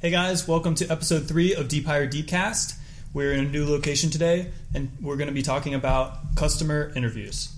Hey 0.00 0.08
guys, 0.08 0.48
welcome 0.48 0.74
to 0.76 0.90
episode 0.90 1.28
three 1.28 1.54
of 1.54 1.68
Deep 1.68 1.84
Hire 1.84 2.08
Deepcast. 2.08 2.74
We're 3.12 3.34
in 3.34 3.40
a 3.40 3.48
new 3.50 3.66
location 3.66 4.08
today, 4.08 4.50
and 4.72 4.90
we're 4.98 5.16
going 5.16 5.28
to 5.28 5.34
be 5.34 5.42
talking 5.42 5.74
about 5.74 6.36
customer 6.36 6.90
interviews. 6.96 7.54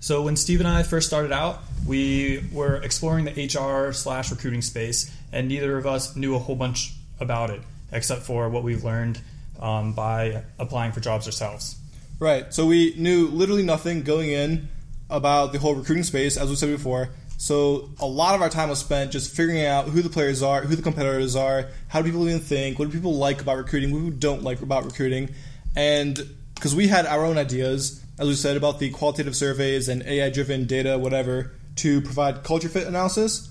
So 0.00 0.22
when 0.22 0.36
Steve 0.36 0.60
and 0.60 0.68
I 0.70 0.84
first 0.84 1.06
started 1.06 1.32
out, 1.32 1.58
we 1.86 2.42
were 2.50 2.76
exploring 2.76 3.26
the 3.26 3.32
HR 3.32 3.92
slash 3.92 4.30
recruiting 4.30 4.62
space, 4.62 5.14
and 5.32 5.48
neither 5.48 5.76
of 5.76 5.84
us 5.84 6.16
knew 6.16 6.34
a 6.34 6.38
whole 6.38 6.56
bunch 6.56 6.94
about 7.20 7.50
it, 7.50 7.60
except 7.92 8.22
for 8.22 8.48
what 8.48 8.62
we've 8.62 8.82
learned 8.82 9.20
um, 9.60 9.92
by 9.92 10.44
applying 10.58 10.92
for 10.92 11.00
jobs 11.00 11.26
ourselves. 11.26 11.76
Right. 12.18 12.54
So 12.54 12.64
we 12.64 12.94
knew 12.96 13.26
literally 13.26 13.64
nothing 13.64 14.00
going 14.00 14.30
in 14.30 14.70
about 15.10 15.52
the 15.52 15.58
whole 15.58 15.74
recruiting 15.74 16.04
space, 16.04 16.38
as 16.38 16.48
we 16.48 16.56
said 16.56 16.70
before. 16.70 17.10
So 17.38 17.90
a 17.98 18.06
lot 18.06 18.34
of 18.34 18.42
our 18.42 18.48
time 18.48 18.70
was 18.70 18.78
spent 18.78 19.12
just 19.12 19.34
figuring 19.34 19.64
out 19.64 19.88
who 19.88 20.00
the 20.02 20.08
players 20.08 20.42
are, 20.42 20.62
who 20.62 20.74
the 20.74 20.82
competitors 20.82 21.36
are, 21.36 21.68
how 21.88 22.00
do 22.00 22.10
people 22.10 22.26
even 22.28 22.40
think, 22.40 22.78
what 22.78 22.86
do 22.86 22.92
people 22.92 23.16
like 23.16 23.40
about 23.42 23.58
recruiting, 23.58 23.92
what 23.92 23.98
do 23.98 24.04
people 24.06 24.18
don't 24.18 24.42
like 24.42 24.62
about 24.62 24.84
recruiting, 24.84 25.30
and 25.76 26.18
because 26.54 26.74
we 26.74 26.88
had 26.88 27.04
our 27.04 27.24
own 27.24 27.36
ideas, 27.36 28.02
as 28.18 28.26
we 28.26 28.34
said 28.34 28.56
about 28.56 28.78
the 28.78 28.90
qualitative 28.90 29.36
surveys 29.36 29.88
and 29.88 30.02
AI-driven 30.02 30.66
data, 30.66 30.96
whatever, 30.98 31.52
to 31.76 32.00
provide 32.00 32.42
culture 32.42 32.70
fit 32.70 32.86
analysis. 32.86 33.50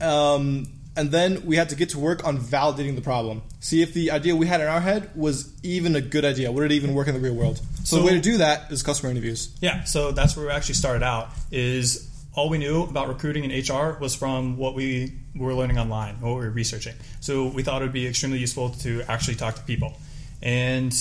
Um, 0.00 0.68
and 0.96 1.10
then 1.10 1.44
we 1.44 1.56
had 1.56 1.70
to 1.70 1.74
get 1.74 1.90
to 1.90 1.98
work 1.98 2.24
on 2.24 2.38
validating 2.38 2.94
the 2.94 3.02
problem. 3.02 3.42
See 3.58 3.82
if 3.82 3.92
the 3.92 4.12
idea 4.12 4.36
we 4.36 4.46
had 4.46 4.60
in 4.60 4.68
our 4.68 4.80
head 4.80 5.10
was 5.16 5.50
even 5.64 5.96
a 5.96 6.00
good 6.00 6.24
idea. 6.24 6.52
Would 6.52 6.64
it 6.70 6.72
even 6.72 6.94
work 6.94 7.08
in 7.08 7.14
the 7.14 7.20
real 7.20 7.34
world? 7.34 7.58
So, 7.82 7.84
So- 7.84 7.98
the 7.98 8.04
way 8.04 8.12
to 8.14 8.20
do 8.20 8.38
that 8.38 8.70
is 8.70 8.84
customer 8.84 9.10
interviews. 9.10 9.48
Yeah, 9.60 9.82
so 9.82 10.12
that's 10.12 10.36
where 10.36 10.46
we 10.46 10.52
actually 10.52 10.76
started 10.76 11.02
out. 11.02 11.30
Is 11.50 12.06
all 12.34 12.48
we 12.48 12.58
knew 12.58 12.82
about 12.82 13.08
recruiting 13.08 13.50
and 13.50 13.68
HR 13.68 13.98
was 14.00 14.14
from 14.14 14.56
what 14.56 14.74
we 14.74 15.12
were 15.36 15.54
learning 15.54 15.78
online, 15.78 16.20
what 16.20 16.30
we 16.30 16.40
were 16.40 16.50
researching. 16.50 16.94
So 17.20 17.46
we 17.46 17.62
thought 17.62 17.80
it 17.82 17.84
would 17.84 17.92
be 17.92 18.06
extremely 18.06 18.38
useful 18.38 18.70
to 18.70 19.02
actually 19.08 19.36
talk 19.36 19.54
to 19.54 19.62
people. 19.62 19.96
And 20.42 20.92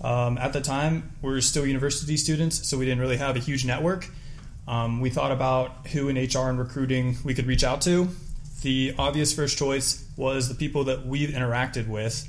um, 0.00 0.38
at 0.38 0.52
the 0.52 0.60
time, 0.60 1.12
we 1.20 1.30
were 1.30 1.40
still 1.40 1.66
university 1.66 2.16
students, 2.16 2.66
so 2.66 2.78
we 2.78 2.86
didn't 2.86 3.00
really 3.00 3.18
have 3.18 3.36
a 3.36 3.38
huge 3.38 3.64
network. 3.64 4.08
Um, 4.66 5.00
we 5.00 5.10
thought 5.10 5.30
about 5.30 5.88
who 5.88 6.08
in 6.08 6.16
HR 6.16 6.48
and 6.48 6.58
recruiting 6.58 7.16
we 7.24 7.34
could 7.34 7.46
reach 7.46 7.64
out 7.64 7.82
to. 7.82 8.08
The 8.62 8.94
obvious 8.98 9.34
first 9.34 9.58
choice 9.58 10.06
was 10.16 10.48
the 10.48 10.54
people 10.54 10.84
that 10.84 11.04
we've 11.04 11.30
interacted 11.30 11.88
with 11.88 12.28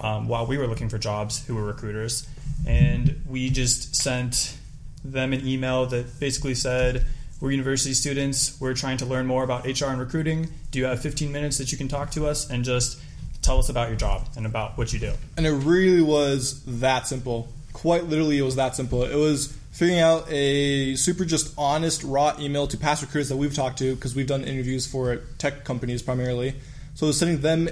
um, 0.00 0.28
while 0.28 0.46
we 0.46 0.58
were 0.58 0.66
looking 0.66 0.88
for 0.88 0.98
jobs 0.98 1.44
who 1.46 1.54
were 1.54 1.64
recruiters. 1.64 2.28
And 2.66 3.22
we 3.26 3.48
just 3.48 3.96
sent 3.96 4.56
them 5.04 5.32
an 5.32 5.46
email 5.46 5.86
that 5.86 6.18
basically 6.20 6.54
said, 6.54 7.06
We're 7.40 7.52
university 7.52 7.94
students. 7.94 8.60
We're 8.60 8.74
trying 8.74 8.96
to 8.96 9.06
learn 9.06 9.26
more 9.26 9.44
about 9.44 9.64
HR 9.64 9.86
and 9.86 10.00
recruiting. 10.00 10.48
Do 10.72 10.80
you 10.80 10.86
have 10.86 11.00
15 11.00 11.30
minutes 11.30 11.58
that 11.58 11.70
you 11.70 11.78
can 11.78 11.86
talk 11.86 12.10
to 12.12 12.26
us 12.26 12.50
and 12.50 12.64
just 12.64 13.00
tell 13.42 13.58
us 13.58 13.68
about 13.68 13.88
your 13.88 13.96
job 13.96 14.26
and 14.36 14.44
about 14.44 14.76
what 14.76 14.92
you 14.92 14.98
do? 14.98 15.12
And 15.36 15.46
it 15.46 15.52
really 15.52 16.02
was 16.02 16.64
that 16.64 17.06
simple. 17.06 17.48
Quite 17.72 18.04
literally, 18.04 18.38
it 18.38 18.42
was 18.42 18.56
that 18.56 18.74
simple. 18.74 19.04
It 19.04 19.14
was 19.14 19.56
figuring 19.70 20.00
out 20.00 20.26
a 20.28 20.96
super 20.96 21.24
just 21.24 21.54
honest, 21.56 22.02
raw 22.02 22.34
email 22.40 22.66
to 22.66 22.76
past 22.76 23.02
recruiters 23.02 23.28
that 23.28 23.36
we've 23.36 23.54
talked 23.54 23.78
to 23.78 23.94
because 23.94 24.16
we've 24.16 24.26
done 24.26 24.42
interviews 24.42 24.88
for 24.88 25.18
tech 25.38 25.64
companies 25.64 26.02
primarily. 26.02 26.56
So 26.94 27.12
sending 27.12 27.40
them 27.40 27.68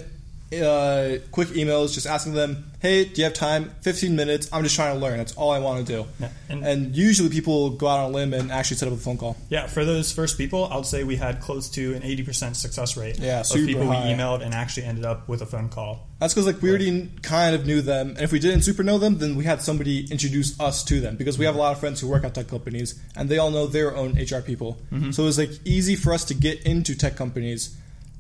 uh, 0.53 1.17
quick 1.33 1.49
emails, 1.49 1.93
just 1.93 2.07
asking 2.07 2.35
them, 2.35 2.71
"Hey, 2.79 3.05
do 3.05 3.13
you 3.17 3.25
have 3.25 3.35
time? 3.35 3.73
15 3.83 4.15
minutes. 4.15 4.49
I'm 4.53 4.63
just 4.63 4.77
trying 4.77 4.95
to 4.95 5.01
learn. 5.01 5.19
That's 5.19 5.35
all 5.35 5.51
I 5.51 5.59
want 5.59 5.85
to 5.87 5.93
do." 5.93 6.07
Yeah, 6.21 6.29
and- 6.49 6.65
and, 6.65 6.97
usually 6.97 7.29
people 7.31 7.71
go 7.71 7.89
out 7.89 7.99
on 7.99 8.11
a 8.11 8.15
limb 8.15 8.33
and 8.33 8.53
actually 8.53 8.77
set 8.77 8.87
up 8.89 8.95
a 8.95 8.97
phone 8.99 9.19
call. 9.19 9.37
Yeah, 9.49 9.67
for 9.67 9.85
those 9.85 10.13
first 10.13 10.39
people, 10.39 10.67
I 10.71 10.77
would 10.77 10.87
say 10.87 11.03
we 11.03 11.17
had 11.17 11.41
close 11.41 11.69
to 11.71 11.95
an 11.95 12.03
80% 12.05 12.57
success 12.57 12.97
rate 12.97 13.19
Yeah, 13.19 13.41
of 13.41 13.51
people 13.53 13.87
high. 13.93 14.07
we 14.07 14.15
emailed 14.15 14.43
and 14.45 14.55
actually 14.55 14.85
ended 14.87 15.05
up 15.05 15.29
with 15.29 15.43
a 15.43 15.47
phone 15.47 15.69
call. 15.69 16.07
That's 16.21 16.33
because 16.33 16.47
like 16.47 16.63
we 16.63 16.71
already 16.71 17.11
kind 17.23 17.55
of 17.55 17.67
knew 17.67 17.83
them, 17.83 18.11
and 18.11 18.21
if 18.21 18.31
we 18.33 18.39
didn't 18.39 18.63
super 18.63 18.83
know 18.85 18.99
them, 18.99 19.19
then 19.19 19.35
we 19.37 19.45
had 19.45 19.61
somebody 19.63 20.07
introduce 20.11 20.59
us 20.61 20.85
to 20.85 21.01
them 21.01 21.17
because 21.17 21.39
we 21.39 21.45
have 21.45 21.57
a 21.57 21.59
lot 21.59 21.73
of 21.73 21.81
friends 21.81 22.01
who 22.01 22.07
work 22.09 22.25
at 22.25 22.35
tech 22.35 22.47
companies, 22.49 22.95
and 23.17 23.29
they 23.29 23.39
all 23.39 23.51
know 23.51 23.67
their 23.67 23.95
own 23.97 24.17
HR 24.17 24.41
people. 24.43 24.79
So 25.11 25.25
it 25.25 25.27
was 25.27 25.39
like 25.39 25.51
easy 25.65 25.97
for 25.97 26.13
us 26.15 26.25
to 26.27 26.35
get 26.35 26.63
into 26.63 26.95
tech 26.95 27.17
companies, 27.17 27.77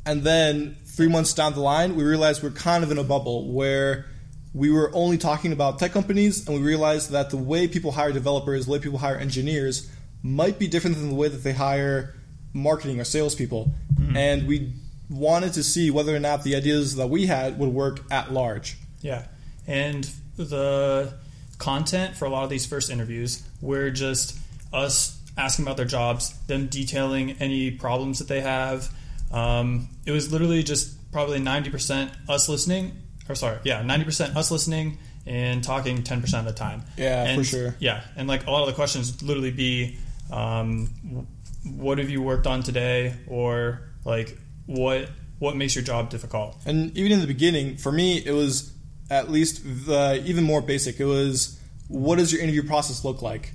and 0.06 0.22
then 0.22 0.76
three 0.86 1.08
months 1.08 1.34
down 1.34 1.52
the 1.52 1.60
line, 1.60 1.96
we 1.96 2.04
realized 2.04 2.42
we're 2.42 2.50
kind 2.50 2.82
of 2.82 2.90
in 2.90 2.98
a 2.98 3.04
bubble 3.04 3.52
where 3.52 4.06
we 4.54 4.70
were 4.70 4.90
only 4.94 5.18
talking 5.18 5.52
about 5.52 5.78
tech 5.78 5.92
companies, 5.92 6.46
and 6.46 6.56
we 6.56 6.62
realized 6.62 7.10
that 7.10 7.28
the 7.28 7.36
way 7.36 7.68
people 7.68 7.92
hire 7.92 8.12
developers, 8.12 8.64
the 8.64 8.72
way 8.72 8.78
people 8.78 8.98
hire 8.98 9.16
engineers, 9.16 9.90
might 10.22 10.58
be 10.58 10.66
different 10.66 10.96
than 10.96 11.10
the 11.10 11.14
way 11.14 11.28
that 11.28 11.44
they 11.44 11.52
hire 11.52 12.14
marketing 12.54 12.98
or 12.98 13.04
salespeople, 13.04 13.74
mm-hmm. 13.94 14.16
and 14.16 14.48
we 14.48 14.72
wanted 15.10 15.52
to 15.52 15.62
see 15.62 15.90
whether 15.90 16.16
or 16.16 16.18
not 16.18 16.42
the 16.42 16.56
ideas 16.56 16.96
that 16.96 17.08
we 17.08 17.26
had 17.26 17.58
would 17.58 17.68
work 17.68 18.00
at 18.10 18.32
large. 18.32 18.76
Yeah. 19.00 19.26
And 19.66 20.10
the 20.36 21.14
content 21.58 22.16
for 22.16 22.24
a 22.24 22.30
lot 22.30 22.44
of 22.44 22.50
these 22.50 22.66
first 22.66 22.90
interviews 22.90 23.46
were 23.60 23.90
just 23.90 24.38
us 24.72 25.20
asking 25.36 25.64
about 25.64 25.76
their 25.76 25.86
jobs, 25.86 26.36
them 26.46 26.66
detailing 26.66 27.32
any 27.32 27.70
problems 27.70 28.18
that 28.18 28.28
they 28.28 28.40
have. 28.40 28.90
Um, 29.30 29.88
it 30.04 30.12
was 30.12 30.32
literally 30.32 30.62
just 30.62 31.10
probably 31.12 31.40
90% 31.40 32.10
us 32.28 32.48
listening, 32.48 32.92
or 33.28 33.34
sorry, 33.34 33.58
yeah, 33.64 33.82
90% 33.82 34.36
us 34.36 34.50
listening 34.50 34.98
and 35.26 35.62
talking 35.62 36.02
10% 36.02 36.38
of 36.38 36.44
the 36.44 36.52
time. 36.52 36.82
Yeah, 36.96 37.34
for 37.34 37.44
sure. 37.44 37.74
Yeah. 37.78 38.04
And 38.16 38.28
like 38.28 38.46
a 38.46 38.50
lot 38.50 38.62
of 38.62 38.68
the 38.68 38.74
questions 38.74 39.12
would 39.12 39.22
literally 39.22 39.50
be 39.50 39.98
um, 40.30 41.26
what 41.64 41.98
have 41.98 42.10
you 42.10 42.22
worked 42.22 42.46
on 42.46 42.62
today? 42.62 43.14
Or 43.26 43.80
like, 44.04 44.38
what 44.66 45.10
what 45.38 45.56
makes 45.56 45.74
your 45.74 45.84
job 45.84 46.10
difficult? 46.10 46.56
And 46.64 46.96
even 46.96 47.12
in 47.12 47.20
the 47.20 47.26
beginning, 47.26 47.76
for 47.76 47.92
me, 47.92 48.18
it 48.24 48.32
was 48.32 48.72
at 49.10 49.30
least 49.30 49.62
the, 49.64 50.22
even 50.24 50.44
more 50.44 50.62
basic. 50.62 50.98
It 50.98 51.04
was 51.04 51.60
what 51.88 52.18
does 52.18 52.32
your 52.32 52.42
interview 52.42 52.62
process 52.62 53.04
look 53.04 53.22
like? 53.22 53.52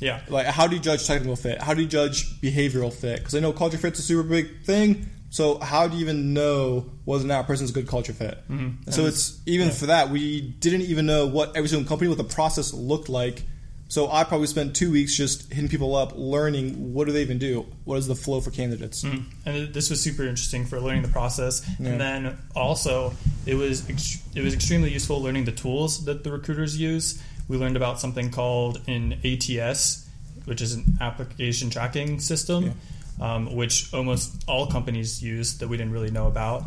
Yeah. 0.00 0.20
Like, 0.28 0.46
how 0.46 0.66
do 0.66 0.76
you 0.76 0.82
judge 0.82 1.06
technical 1.06 1.36
fit? 1.36 1.60
How 1.60 1.74
do 1.74 1.82
you 1.82 1.88
judge 1.88 2.40
behavioral 2.40 2.92
fit? 2.92 3.18
Because 3.18 3.34
I 3.34 3.40
know 3.40 3.52
culture 3.52 3.78
fit's 3.78 3.98
a 3.98 4.02
super 4.02 4.22
big 4.22 4.62
thing. 4.64 5.06
So 5.32 5.58
how 5.58 5.86
do 5.86 5.96
you 5.96 6.02
even 6.02 6.34
know 6.34 6.90
whether 7.04 7.24
or 7.24 7.28
not 7.28 7.44
a 7.44 7.46
person's 7.46 7.70
a 7.70 7.72
good 7.72 7.86
culture 7.86 8.12
fit? 8.12 8.38
Mm-hmm. 8.50 8.82
And 8.86 8.94
so 8.94 9.06
it's 9.06 9.40
even 9.46 9.70
for 9.70 9.86
that 9.86 10.10
we 10.10 10.40
didn't 10.40 10.82
even 10.82 11.06
know 11.06 11.26
what 11.26 11.56
every 11.56 11.68
single 11.68 11.88
company, 11.88 12.08
what 12.08 12.18
the 12.18 12.24
process 12.24 12.72
looked 12.74 13.08
like. 13.08 13.44
So 13.86 14.10
I 14.10 14.22
probably 14.24 14.46
spent 14.46 14.74
two 14.76 14.90
weeks 14.92 15.16
just 15.16 15.52
hitting 15.52 15.68
people 15.68 15.96
up, 15.96 16.12
learning 16.16 16.94
what 16.94 17.06
do 17.06 17.12
they 17.12 17.22
even 17.22 17.38
do, 17.38 17.66
what 17.84 17.96
is 17.96 18.06
the 18.06 18.14
flow 18.14 18.40
for 18.40 18.50
candidates. 18.52 19.02
Mm. 19.02 19.24
And 19.44 19.74
this 19.74 19.90
was 19.90 20.00
super 20.00 20.22
interesting 20.22 20.64
for 20.64 20.80
learning 20.80 21.02
the 21.02 21.08
process, 21.08 21.68
Yeah. 21.80 21.88
and 21.90 22.00
then 22.00 22.38
also 22.54 23.12
it 23.46 23.54
was 23.56 23.88
ex- 23.90 24.22
it 24.34 24.42
was 24.42 24.54
extremely 24.54 24.92
useful 24.92 25.20
learning 25.20 25.44
the 25.44 25.52
tools 25.52 26.04
that 26.04 26.22
the 26.24 26.30
recruiters 26.30 26.76
use. 26.76 27.20
We 27.50 27.56
learned 27.56 27.76
about 27.76 27.98
something 27.98 28.30
called 28.30 28.80
an 28.86 29.18
ATS, 29.24 30.08
which 30.44 30.62
is 30.62 30.74
an 30.74 30.84
application 31.00 31.68
tracking 31.68 32.20
system, 32.20 32.74
um, 33.20 33.56
which 33.56 33.92
almost 33.92 34.44
all 34.46 34.68
companies 34.68 35.20
use 35.20 35.58
that 35.58 35.66
we 35.66 35.76
didn't 35.76 35.92
really 35.92 36.12
know 36.12 36.28
about. 36.28 36.62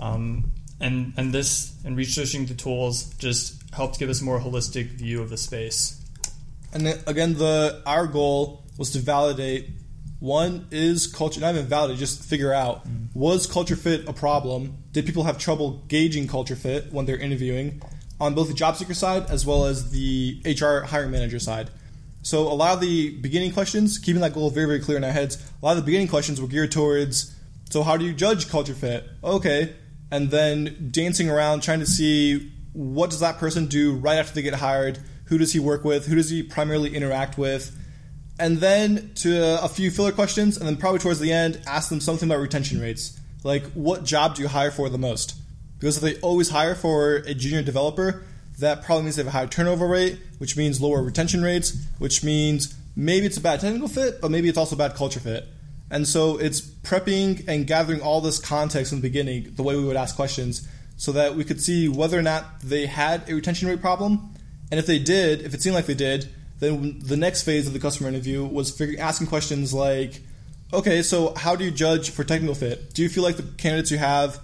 Um, 0.00 0.50
and 0.80 1.12
and 1.16 1.32
this 1.32 1.72
and 1.84 1.96
researching 1.96 2.46
the 2.46 2.54
tools 2.54 3.04
just 3.18 3.54
helped 3.72 4.00
give 4.00 4.10
us 4.10 4.20
a 4.20 4.24
more 4.24 4.40
holistic 4.40 4.86
view 4.86 5.22
of 5.22 5.30
the 5.30 5.36
space. 5.36 6.02
And 6.72 6.84
then, 6.84 6.98
again, 7.06 7.34
the 7.34 7.80
our 7.86 8.08
goal 8.08 8.64
was 8.78 8.90
to 8.94 8.98
validate 8.98 9.68
one 10.18 10.66
is 10.72 11.06
culture 11.06 11.40
not 11.40 11.54
even 11.54 11.66
validate, 11.66 11.98
just 11.98 12.24
figure 12.24 12.52
out 12.52 12.84
was 13.14 13.46
culture 13.46 13.76
fit 13.76 14.08
a 14.08 14.12
problem? 14.12 14.78
Did 14.90 15.06
people 15.06 15.22
have 15.22 15.38
trouble 15.38 15.84
gauging 15.86 16.26
culture 16.26 16.56
fit 16.56 16.92
when 16.92 17.06
they're 17.06 17.16
interviewing 17.16 17.80
on 18.20 18.34
both 18.34 18.48
the 18.48 18.54
job 18.54 18.76
seeker 18.76 18.94
side 18.94 19.30
as 19.30 19.44
well 19.44 19.66
as 19.66 19.90
the 19.90 20.40
HR 20.44 20.86
hiring 20.86 21.10
manager 21.10 21.38
side? 21.38 21.70
So 22.22 22.48
a 22.48 22.54
lot 22.54 22.74
of 22.74 22.80
the 22.80 23.10
beginning 23.10 23.52
questions, 23.52 23.98
keeping 23.98 24.20
that 24.22 24.34
goal 24.34 24.50
very, 24.50 24.66
very 24.66 24.80
clear 24.80 24.96
in 24.96 25.04
our 25.04 25.12
heads, 25.12 25.36
a 25.62 25.64
lot 25.64 25.72
of 25.72 25.76
the 25.76 25.86
beginning 25.86 26.08
questions 26.08 26.40
were 26.40 26.48
geared 26.48 26.72
towards 26.72 27.36
so 27.70 27.82
how 27.82 27.96
do 27.96 28.04
you 28.04 28.12
judge 28.12 28.48
culture 28.48 28.74
fit? 28.74 29.08
Okay. 29.22 29.74
And 30.10 30.30
then 30.30 30.88
dancing 30.90 31.28
around 31.28 31.62
trying 31.62 31.80
to 31.80 31.86
see 31.86 32.52
what 32.72 33.10
does 33.10 33.20
that 33.20 33.38
person 33.38 33.66
do 33.66 33.94
right 33.94 34.18
after 34.18 34.34
they 34.34 34.42
get 34.42 34.54
hired? 34.54 34.98
Who 35.26 35.38
does 35.38 35.52
he 35.52 35.58
work 35.58 35.84
with? 35.84 36.06
Who 36.06 36.14
does 36.14 36.30
he 36.30 36.42
primarily 36.42 36.94
interact 36.94 37.36
with? 37.38 37.76
And 38.38 38.58
then 38.58 39.12
to 39.16 39.64
a 39.64 39.68
few 39.68 39.90
filler 39.90 40.12
questions, 40.12 40.58
and 40.58 40.68
then 40.68 40.76
probably 40.76 40.98
towards 41.00 41.20
the 41.20 41.32
end, 41.32 41.60
ask 41.66 41.88
them 41.88 42.00
something 42.00 42.28
about 42.28 42.40
retention 42.40 42.80
rates. 42.80 43.18
Like, 43.42 43.64
what 43.72 44.04
job 44.04 44.34
do 44.34 44.42
you 44.42 44.48
hire 44.48 44.70
for 44.70 44.90
the 44.90 44.98
most? 44.98 45.34
Because 45.78 45.96
if 45.96 46.02
they 46.02 46.20
always 46.20 46.50
hire 46.50 46.74
for 46.74 47.16
a 47.16 47.34
junior 47.34 47.62
developer, 47.62 48.24
that 48.58 48.82
probably 48.82 49.04
means 49.04 49.16
they 49.16 49.22
have 49.22 49.28
a 49.28 49.36
higher 49.36 49.46
turnover 49.46 49.86
rate, 49.86 50.18
which 50.38 50.56
means 50.56 50.80
lower 50.80 51.02
retention 51.02 51.42
rates, 51.42 51.76
which 51.98 52.24
means 52.24 52.74
maybe 52.94 53.26
it's 53.26 53.36
a 53.36 53.40
bad 53.40 53.60
technical 53.60 53.88
fit, 53.88 54.20
but 54.20 54.30
maybe 54.30 54.48
it's 54.48 54.56
also 54.56 54.74
a 54.74 54.78
bad 54.78 54.94
culture 54.94 55.20
fit. 55.20 55.46
And 55.90 56.08
so 56.08 56.38
it's 56.38 56.60
prepping 56.60 57.46
and 57.46 57.66
gathering 57.66 58.00
all 58.00 58.20
this 58.20 58.38
context 58.38 58.92
in 58.92 58.98
the 58.98 59.02
beginning, 59.02 59.52
the 59.54 59.62
way 59.62 59.76
we 59.76 59.84
would 59.84 59.96
ask 59.96 60.16
questions, 60.16 60.66
so 60.96 61.12
that 61.12 61.36
we 61.36 61.44
could 61.44 61.60
see 61.60 61.88
whether 61.88 62.18
or 62.18 62.22
not 62.22 62.60
they 62.60 62.86
had 62.86 63.28
a 63.28 63.34
retention 63.34 63.68
rate 63.68 63.80
problem. 63.80 64.30
And 64.70 64.80
if 64.80 64.86
they 64.86 64.98
did, 64.98 65.42
if 65.42 65.54
it 65.54 65.62
seemed 65.62 65.74
like 65.74 65.86
they 65.86 65.94
did, 65.94 66.28
then 66.58 66.98
the 67.00 67.16
next 67.16 67.42
phase 67.42 67.66
of 67.66 67.74
the 67.74 67.78
customer 67.78 68.08
interview 68.08 68.44
was 68.44 68.70
figuring, 68.70 68.98
asking 68.98 69.26
questions 69.26 69.74
like, 69.74 70.22
okay, 70.72 71.02
so 71.02 71.34
how 71.36 71.54
do 71.54 71.64
you 71.64 71.70
judge 71.70 72.10
for 72.10 72.24
technical 72.24 72.54
fit? 72.54 72.94
Do 72.94 73.02
you 73.02 73.08
feel 73.10 73.22
like 73.22 73.36
the 73.36 73.42
candidates 73.42 73.90
you 73.90 73.98
have 73.98 74.40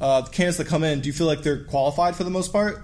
uh, 0.00 0.22
the 0.22 0.30
candidates 0.30 0.58
that 0.58 0.66
come 0.66 0.82
in, 0.84 1.00
do 1.00 1.08
you 1.08 1.12
feel 1.12 1.26
like 1.26 1.42
they're 1.42 1.64
qualified 1.64 2.16
for 2.16 2.24
the 2.24 2.30
most 2.30 2.52
part? 2.52 2.82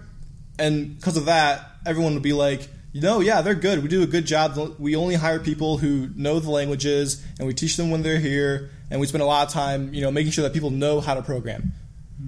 And 0.59 0.97
because 0.97 1.17
of 1.17 1.27
that, 1.27 1.71
everyone 1.85 2.15
would 2.15 2.23
be 2.23 2.33
like, 2.33 2.69
you 2.93 3.01
know, 3.03 3.21
yeah, 3.21 3.43
they're 3.43 3.55
good. 3.55 3.83
We 3.83 3.89
do 3.89 4.03
a 4.03 4.07
good 4.07 4.27
job. 4.27 4.77
We 4.79 4.97
only 4.97 5.17
hire 5.17 5.39
people 5.39 5.77
who 5.77 6.09
know 6.17 6.41
the 6.41 6.51
languages, 6.51 7.23
and 7.39 7.47
we 7.47 7.53
teach 7.53 7.77
them 7.77 7.91
when 7.91 8.03
they're 8.03 8.19
here, 8.19 8.71
and 8.91 9.01
we 9.01 9.07
spend 9.07 9.23
a 9.23 9.27
lot 9.27 9.47
of 9.47 9.53
time, 9.53 9.93
you 9.93 10.01
know, 10.01 10.11
making 10.11 10.33
sure 10.33 10.45
that 10.45 10.55
people 10.55 10.71
know 10.71 11.01
how 11.01 11.15
to 11.15 11.23
program. 11.23 11.73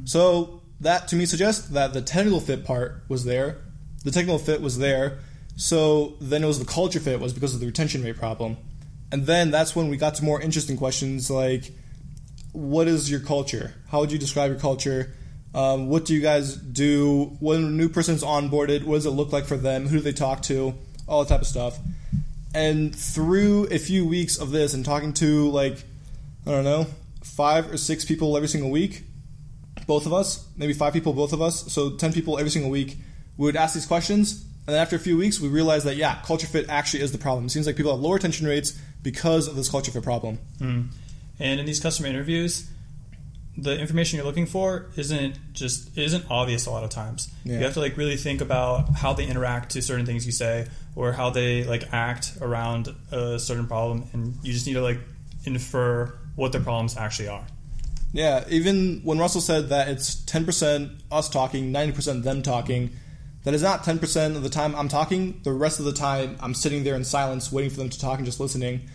So 0.04 0.62
that 0.80 1.08
to 1.08 1.16
me 1.16 1.24
suggests 1.24 1.68
that 1.68 1.94
the 1.94 2.02
technical 2.02 2.40
fit 2.40 2.64
part 2.64 3.02
was 3.08 3.24
there. 3.24 3.58
The 4.04 4.10
technical 4.10 4.38
fit 4.38 4.60
was 4.60 4.78
there. 4.78 5.18
So 5.56 6.14
then 6.20 6.44
it 6.44 6.46
was 6.46 6.58
the 6.58 6.64
culture 6.64 7.00
fit 7.00 7.18
was 7.18 7.32
because 7.32 7.54
of 7.54 7.60
the 7.60 7.66
retention 7.66 8.04
rate 8.04 8.16
problem. 8.16 8.58
And 9.10 9.26
then 9.26 9.50
that's 9.50 9.74
when 9.74 9.88
we 9.88 9.96
got 9.96 10.16
to 10.16 10.24
more 10.24 10.40
interesting 10.40 10.76
questions 10.76 11.30
like, 11.30 11.72
what 12.52 12.88
is 12.88 13.10
your 13.10 13.20
culture? 13.20 13.74
How 13.88 14.00
would 14.00 14.12
you 14.12 14.18
describe 14.18 14.50
your 14.50 14.60
culture? 14.60 15.14
Um, 15.54 15.88
what 15.88 16.04
do 16.04 16.14
you 16.14 16.20
guys 16.20 16.54
do 16.54 17.36
when 17.40 17.64
a 17.64 17.68
new 17.68 17.88
person's 17.88 18.22
onboarded? 18.22 18.84
What 18.84 18.96
does 18.96 19.06
it 19.06 19.10
look 19.10 19.32
like 19.32 19.44
for 19.46 19.56
them? 19.56 19.86
Who 19.86 19.98
do 19.98 20.02
they 20.02 20.12
talk 20.12 20.42
to? 20.42 20.74
All 21.06 21.24
that 21.24 21.28
type 21.28 21.40
of 21.40 21.46
stuff. 21.46 21.78
And 22.54 22.94
through 22.94 23.68
a 23.70 23.78
few 23.78 24.06
weeks 24.06 24.38
of 24.38 24.50
this 24.50 24.74
and 24.74 24.84
talking 24.84 25.12
to 25.14 25.50
like, 25.50 25.78
I 26.46 26.50
don't 26.50 26.64
know, 26.64 26.86
five 27.22 27.72
or 27.72 27.76
six 27.76 28.04
people 28.04 28.36
every 28.36 28.48
single 28.48 28.70
week, 28.70 29.02
both 29.86 30.06
of 30.06 30.12
us, 30.12 30.46
maybe 30.56 30.72
five 30.72 30.92
people, 30.92 31.12
both 31.12 31.32
of 31.32 31.40
us, 31.40 31.72
so 31.72 31.90
10 31.90 32.12
people 32.12 32.38
every 32.38 32.50
single 32.50 32.70
week, 32.70 32.98
we 33.36 33.44
would 33.46 33.56
ask 33.56 33.74
these 33.74 33.86
questions. 33.86 34.44
And 34.66 34.74
then 34.74 34.82
after 34.82 34.96
a 34.96 34.98
few 34.98 35.16
weeks, 35.16 35.40
we 35.40 35.48
realized 35.48 35.86
that, 35.86 35.96
yeah, 35.96 36.20
culture 36.24 36.46
fit 36.46 36.66
actually 36.68 37.02
is 37.02 37.12
the 37.12 37.18
problem. 37.18 37.46
It 37.46 37.50
seems 37.50 37.66
like 37.66 37.76
people 37.76 37.92
have 37.92 38.00
lower 38.00 38.14
retention 38.14 38.46
rates 38.46 38.78
because 39.02 39.48
of 39.48 39.56
this 39.56 39.70
culture 39.70 39.90
fit 39.90 40.02
problem. 40.02 40.38
Mm. 40.58 40.88
And 41.40 41.60
in 41.60 41.66
these 41.66 41.80
customer 41.80 42.08
interviews, 42.08 42.68
the 43.56 43.78
information 43.78 44.16
you're 44.16 44.26
looking 44.26 44.46
for 44.46 44.86
isn't 44.96 45.36
just 45.52 45.96
isn't 45.98 46.24
obvious 46.30 46.66
a 46.66 46.70
lot 46.70 46.84
of 46.84 46.90
times. 46.90 47.28
Yeah. 47.44 47.54
You 47.54 47.64
have 47.64 47.74
to 47.74 47.80
like 47.80 47.96
really 47.96 48.16
think 48.16 48.40
about 48.40 48.88
how 48.94 49.14
they 49.14 49.26
interact 49.26 49.70
to 49.72 49.82
certain 49.82 50.06
things 50.06 50.24
you 50.24 50.32
say 50.32 50.68
or 50.94 51.12
how 51.12 51.30
they 51.30 51.64
like 51.64 51.92
act 51.92 52.38
around 52.40 52.94
a 53.10 53.38
certain 53.38 53.66
problem 53.66 54.08
and 54.12 54.36
you 54.42 54.52
just 54.52 54.66
need 54.66 54.74
to 54.74 54.82
like 54.82 54.98
infer 55.44 56.12
what 56.36 56.52
their 56.52 56.60
problems 56.60 56.96
actually 56.96 57.28
are. 57.28 57.44
Yeah, 58.12 58.44
even 58.48 59.00
when 59.02 59.18
Russell 59.18 59.40
said 59.40 59.68
that 59.68 59.88
it's 59.88 60.16
10% 60.24 61.00
us 61.10 61.28
talking, 61.28 61.72
90% 61.72 62.22
them 62.22 62.42
talking, 62.42 62.90
that 63.44 63.54
is 63.54 63.62
not 63.62 63.84
10% 63.84 64.36
of 64.36 64.42
the 64.42 64.48
time 64.48 64.74
I'm 64.74 64.88
talking. 64.88 65.40
The 65.42 65.52
rest 65.52 65.78
of 65.78 65.84
the 65.84 65.92
time 65.92 66.36
I'm 66.40 66.54
sitting 66.54 66.84
there 66.84 66.94
in 66.94 67.04
silence 67.04 67.52
waiting 67.52 67.70
for 67.70 67.76
them 67.76 67.90
to 67.90 67.98
talk 67.98 68.18
and 68.18 68.24
just 68.24 68.40
listening. 68.40 68.88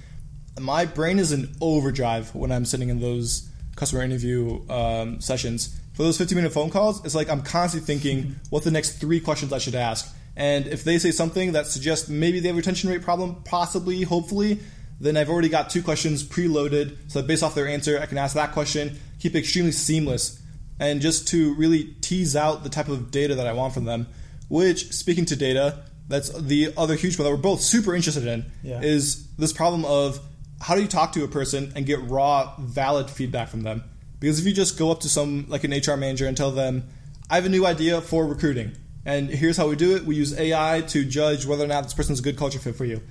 My 0.59 0.85
brain 0.85 1.19
is 1.19 1.31
in 1.31 1.55
overdrive 1.61 2.33
when 2.35 2.51
I'm 2.51 2.65
sitting 2.65 2.89
in 2.89 2.99
those 2.99 3.49
customer 3.75 4.03
interview 4.03 4.61
um, 4.69 5.19
sessions. 5.19 5.79
For 5.93 6.03
those 6.03 6.17
15 6.17 6.35
minute 6.35 6.53
phone 6.53 6.69
calls, 6.69 7.03
it's 7.05 7.15
like 7.15 7.29
I'm 7.29 7.41
constantly 7.41 7.85
thinking 7.85 8.35
what 8.49 8.63
the 8.63 8.71
next 8.71 8.97
three 8.99 9.19
questions 9.19 9.53
I 9.53 9.57
should 9.57 9.75
ask. 9.75 10.13
And 10.35 10.67
if 10.67 10.83
they 10.83 10.97
say 10.97 11.11
something 11.11 11.51
that 11.51 11.67
suggests 11.67 12.09
maybe 12.09 12.39
they 12.39 12.47
have 12.47 12.55
a 12.55 12.57
retention 12.57 12.89
rate 12.89 13.03
problem, 13.03 13.43
possibly, 13.43 14.01
hopefully, 14.01 14.59
then 14.99 15.17
I've 15.17 15.29
already 15.29 15.49
got 15.49 15.69
two 15.69 15.83
questions 15.83 16.23
preloaded. 16.23 16.97
So 17.07 17.21
that 17.21 17.27
based 17.27 17.43
off 17.43 17.55
their 17.55 17.67
answer, 17.67 17.99
I 17.99 18.05
can 18.05 18.17
ask 18.17 18.35
that 18.35 18.53
question, 18.53 18.97
keep 19.19 19.35
it 19.35 19.39
extremely 19.39 19.71
seamless, 19.71 20.41
and 20.79 21.01
just 21.01 21.27
to 21.29 21.53
really 21.55 21.95
tease 22.01 22.35
out 22.35 22.63
the 22.63 22.69
type 22.69 22.87
of 22.87 23.11
data 23.11 23.35
that 23.35 23.45
I 23.45 23.53
want 23.53 23.73
from 23.73 23.85
them. 23.85 24.07
Which, 24.49 24.91
speaking 24.91 25.25
to 25.25 25.35
data, 25.35 25.83
that's 26.07 26.29
the 26.29 26.73
other 26.77 26.95
huge 26.95 27.17
one 27.17 27.25
that 27.25 27.31
we're 27.31 27.37
both 27.37 27.61
super 27.61 27.95
interested 27.95 28.27
in, 28.27 28.45
yeah. 28.61 28.81
is 28.81 29.27
this 29.37 29.53
problem 29.53 29.85
of 29.85 30.19
how 30.61 30.75
do 30.75 30.81
you 30.81 30.87
talk 30.87 31.11
to 31.13 31.23
a 31.23 31.27
person 31.27 31.73
and 31.75 31.85
get 31.85 32.01
raw, 32.01 32.55
valid 32.59 33.09
feedback 33.09 33.49
from 33.49 33.61
them? 33.61 33.83
Because 34.19 34.39
if 34.39 34.45
you 34.45 34.53
just 34.53 34.77
go 34.79 34.91
up 34.91 35.01
to 35.01 35.09
some, 35.09 35.45
like 35.49 35.65
an 35.65 35.71
HR 35.71 35.97
manager, 35.97 36.27
and 36.27 36.37
tell 36.37 36.51
them, 36.51 36.87
I 37.29 37.35
have 37.35 37.45
a 37.45 37.49
new 37.49 37.65
idea 37.65 37.99
for 37.99 38.25
recruiting, 38.25 38.77
and 39.05 39.29
here's 39.29 39.57
how 39.57 39.67
we 39.67 39.75
do 39.75 39.95
it 39.95 40.05
we 40.05 40.15
use 40.15 40.37
AI 40.39 40.81
to 40.87 41.03
judge 41.03 41.45
whether 41.45 41.65
or 41.65 41.67
not 41.67 41.83
this 41.83 41.93
person's 41.93 42.19
a 42.19 42.23
good 42.23 42.37
culture 42.37 42.59
fit 42.59 42.75
for 42.75 42.85
you. 42.85 43.01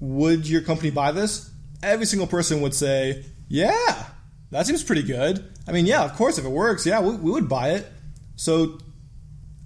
Would 0.00 0.48
your 0.48 0.62
company 0.62 0.90
buy 0.90 1.12
this? 1.12 1.50
Every 1.82 2.06
single 2.06 2.26
person 2.26 2.62
would 2.62 2.72
say, 2.72 3.24
Yeah, 3.48 4.06
that 4.50 4.66
seems 4.66 4.82
pretty 4.82 5.02
good. 5.02 5.44
I 5.68 5.72
mean, 5.72 5.84
yeah, 5.84 6.04
of 6.04 6.14
course, 6.14 6.38
if 6.38 6.44
it 6.46 6.50
works, 6.50 6.86
yeah, 6.86 7.00
we, 7.00 7.14
we 7.16 7.30
would 7.30 7.48
buy 7.48 7.72
it. 7.72 7.86
So, 8.36 8.78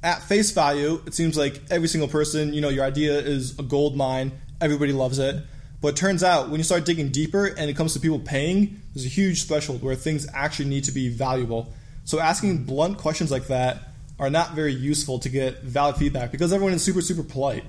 at 0.03 0.23
face 0.23 0.51
value, 0.51 1.01
it 1.07 1.15
seems 1.15 1.37
like 1.37 1.61
every 1.71 1.89
single 1.89 2.09
person, 2.09 2.53
you 2.53 2.61
know, 2.61 2.69
your 2.69 2.85
idea 2.85 3.19
is 3.19 3.59
a 3.59 3.63
gold 3.63 3.97
mine, 3.97 4.33
everybody 4.61 4.93
loves 4.93 5.19
it 5.21 5.45
but 5.81 5.89
it 5.89 5.97
turns 5.97 6.23
out 6.23 6.49
when 6.49 6.59
you 6.59 6.65
start 6.65 6.85
digging 6.85 7.11
deeper 7.11 7.47
and 7.47 7.71
it 7.71 7.77
comes 7.77 7.93
to 7.95 8.01
people 8.01 8.19
paying, 8.19 8.81
there's 8.95 9.07
a 9.07 9.09
huge 9.09 9.45
threshold 9.45 9.83
where 9.83 9.95
things 9.95 10.27
actually 10.35 10.69
need 10.69 10.85
to 10.85 10.93
be 10.93 11.09
valuable. 11.09 11.73
So 12.05 12.19
asking 12.19 12.65
blunt 12.65 12.99
questions 12.99 13.31
like 13.31 13.47
that 13.47 13.79
are 14.19 14.31
not 14.31 14.53
very 14.53 14.73
useful 14.73 15.21
to 15.21 15.29
get 15.29 15.63
valid 15.63 15.97
feedback 15.97 16.33
because 16.33 16.53
everyone 16.53 16.75
is 16.75 16.83
super, 16.83 17.01
super 17.01 17.23
polite. 17.23 17.65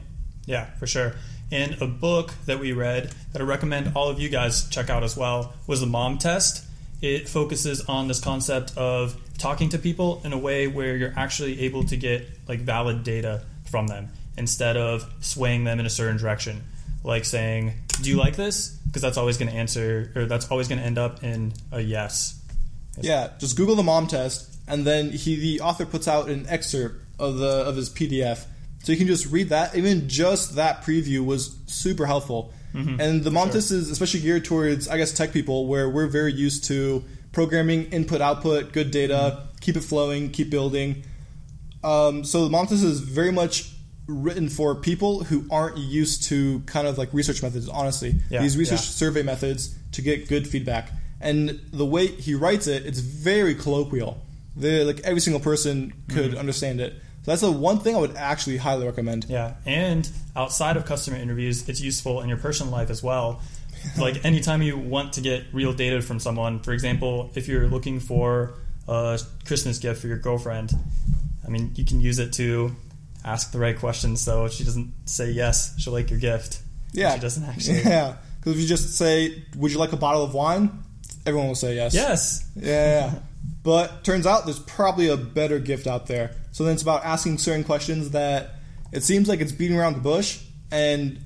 Yeah, 0.45 0.65
for 0.77 0.87
sure. 0.87 1.13
And 1.51 1.79
a 1.81 1.87
book 1.87 2.33
that 2.45 2.59
we 2.59 2.73
read 2.73 3.13
that 3.33 3.41
I 3.41 3.45
recommend 3.45 3.91
all 3.95 4.09
of 4.09 4.19
you 4.19 4.29
guys 4.29 4.67
check 4.69 4.89
out 4.89 5.03
as 5.03 5.15
well 5.15 5.53
was 5.67 5.81
the 5.81 5.87
Mom 5.87 6.17
Test. 6.17 6.65
It 7.01 7.29
focuses 7.29 7.81
on 7.81 8.07
this 8.07 8.19
concept 8.19 8.75
of 8.75 9.15
talking 9.37 9.69
to 9.69 9.77
people 9.77 10.21
in 10.25 10.33
a 10.33 10.37
way 10.37 10.67
where 10.67 10.95
you're 10.97 11.13
actually 11.15 11.61
able 11.61 11.83
to 11.85 11.95
get 11.95 12.27
like 12.47 12.59
valid 12.59 13.03
data 13.03 13.43
from 13.69 13.87
them 13.87 14.09
instead 14.37 14.77
of 14.77 15.11
swaying 15.21 15.63
them 15.63 15.79
in 15.79 15.85
a 15.85 15.89
certain 15.89 16.17
direction 16.17 16.63
like 17.03 17.25
saying, 17.25 17.73
"Do 18.01 18.09
you 18.09 18.17
like 18.17 18.35
this?" 18.35 18.77
Because 18.87 19.01
that's 19.01 19.17
always 19.17 19.37
going 19.37 19.51
to 19.51 19.57
answer, 19.57 20.11
or 20.15 20.25
that's 20.25 20.49
always 20.49 20.67
going 20.67 20.79
to 20.79 20.85
end 20.85 20.97
up 20.97 21.23
in 21.23 21.53
a 21.71 21.81
yes. 21.81 22.41
Yeah, 22.99 23.31
just 23.39 23.55
Google 23.55 23.75
the 23.75 23.83
mom 23.83 24.07
test, 24.07 24.57
and 24.67 24.85
then 24.85 25.11
he, 25.11 25.35
the 25.35 25.61
author, 25.61 25.85
puts 25.85 26.07
out 26.07 26.29
an 26.29 26.45
excerpt 26.49 27.05
of 27.17 27.37
the 27.37 27.65
of 27.67 27.75
his 27.75 27.89
PDF, 27.89 28.45
so 28.83 28.91
you 28.91 28.97
can 28.97 29.07
just 29.07 29.31
read 29.31 29.49
that. 29.49 29.75
Even 29.75 30.09
just 30.09 30.55
that 30.55 30.83
preview 30.83 31.25
was 31.25 31.57
super 31.67 32.05
helpful. 32.05 32.53
Mm-hmm. 32.73 32.99
And 32.99 33.23
the 33.23 33.31
mom 33.31 33.47
sure. 33.47 33.53
test 33.55 33.71
is 33.71 33.89
especially 33.89 34.21
geared 34.21 34.45
towards, 34.45 34.87
I 34.87 34.97
guess, 34.97 35.11
tech 35.11 35.33
people, 35.33 35.67
where 35.67 35.89
we're 35.89 36.07
very 36.07 36.33
used 36.33 36.65
to 36.65 37.03
programming, 37.31 37.85
input, 37.85 38.21
output, 38.21 38.73
good 38.73 38.91
data, 38.91 39.13
mm-hmm. 39.13 39.57
keep 39.59 39.75
it 39.75 39.83
flowing, 39.83 40.31
keep 40.31 40.49
building. 40.49 41.03
Um, 41.83 42.23
so 42.23 42.43
the 42.43 42.49
mom 42.49 42.67
test 42.67 42.83
is 42.83 42.99
very 42.99 43.31
much 43.31 43.71
written 44.09 44.49
for 44.49 44.75
people 44.75 45.23
who 45.23 45.45
aren't 45.51 45.77
used 45.77 46.23
to 46.23 46.61
kind 46.61 46.87
of 46.87 46.97
like 46.97 47.13
research 47.13 47.43
methods 47.43 47.69
honestly. 47.69 48.15
Yeah, 48.29 48.41
these 48.41 48.57
research 48.57 48.79
yeah. 48.79 48.85
survey 48.85 49.23
methods 49.23 49.75
to 49.93 50.01
get 50.01 50.27
good 50.27 50.47
feedback. 50.47 50.91
And 51.21 51.59
the 51.71 51.85
way 51.85 52.07
he 52.07 52.33
writes 52.33 52.67
it 52.67 52.85
it's 52.85 52.99
very 52.99 53.55
colloquial. 53.55 54.19
The 54.55 54.83
like 54.83 54.99
every 55.01 55.21
single 55.21 55.39
person 55.39 55.93
could 56.09 56.31
mm-hmm. 56.31 56.39
understand 56.39 56.81
it. 56.81 56.93
So 57.23 57.31
that's 57.31 57.41
the 57.41 57.51
one 57.51 57.79
thing 57.79 57.95
i 57.95 57.99
would 57.99 58.15
actually 58.15 58.57
highly 58.57 58.85
recommend. 58.85 59.25
Yeah 59.29 59.55
and 59.65 60.09
outside 60.35 60.75
of 60.75 60.85
customer 60.85 61.17
interviews 61.17 61.69
it's 61.69 61.81
useful 61.81 62.21
in 62.21 62.29
your 62.29 62.37
personal 62.37 62.71
life 62.71 62.89
as 62.89 63.03
well. 63.03 63.41
Like 63.97 64.25
anytime 64.25 64.61
you 64.61 64.77
want 64.77 65.13
to 65.13 65.21
get 65.21 65.45
real 65.53 65.71
data 65.71 66.01
from 66.01 66.19
someone 66.19 66.59
for 66.59 66.73
example 66.73 67.31
if 67.35 67.47
you're 67.47 67.67
looking 67.67 68.01
for 68.01 68.55
a 68.89 69.17
christmas 69.45 69.79
gift 69.79 70.01
for 70.01 70.07
your 70.07 70.17
girlfriend 70.17 70.73
i 71.45 71.49
mean 71.49 71.71
you 71.75 71.85
can 71.85 72.01
use 72.01 72.19
it 72.19 72.33
to 72.33 72.75
ask 73.23 73.51
the 73.51 73.59
right 73.59 73.77
questions 73.77 74.21
so 74.21 74.45
if 74.45 74.53
she 74.53 74.63
doesn't 74.63 74.93
say 75.05 75.31
yes, 75.31 75.77
she'll 75.79 75.93
like 75.93 76.09
your 76.09 76.19
gift. 76.19 76.61
Yeah. 76.93 77.15
She 77.15 77.21
doesn't 77.21 77.43
actually. 77.49 77.81
Yeah. 77.81 78.15
Because 78.39 78.53
if 78.53 78.59
you 78.59 78.67
just 78.67 78.97
say, 78.97 79.43
would 79.57 79.71
you 79.71 79.79
like 79.79 79.91
a 79.91 79.97
bottle 79.97 80.23
of 80.23 80.33
wine? 80.33 80.83
Everyone 81.25 81.49
will 81.49 81.55
say 81.55 81.75
yes. 81.75 81.93
Yes. 81.93 82.49
Yeah. 82.55 83.11
yeah. 83.11 83.19
but 83.63 84.03
turns 84.03 84.25
out 84.25 84.45
there's 84.45 84.59
probably 84.59 85.09
a 85.09 85.17
better 85.17 85.59
gift 85.59 85.87
out 85.87 86.07
there. 86.07 86.31
So 86.51 86.63
then 86.63 86.73
it's 86.73 86.81
about 86.81 87.05
asking 87.05 87.37
certain 87.37 87.63
questions 87.63 88.11
that 88.11 88.55
it 88.91 89.03
seems 89.03 89.27
like 89.27 89.39
it's 89.39 89.51
beating 89.51 89.77
around 89.77 89.93
the 89.93 90.01
bush. 90.01 90.41
And 90.71 91.19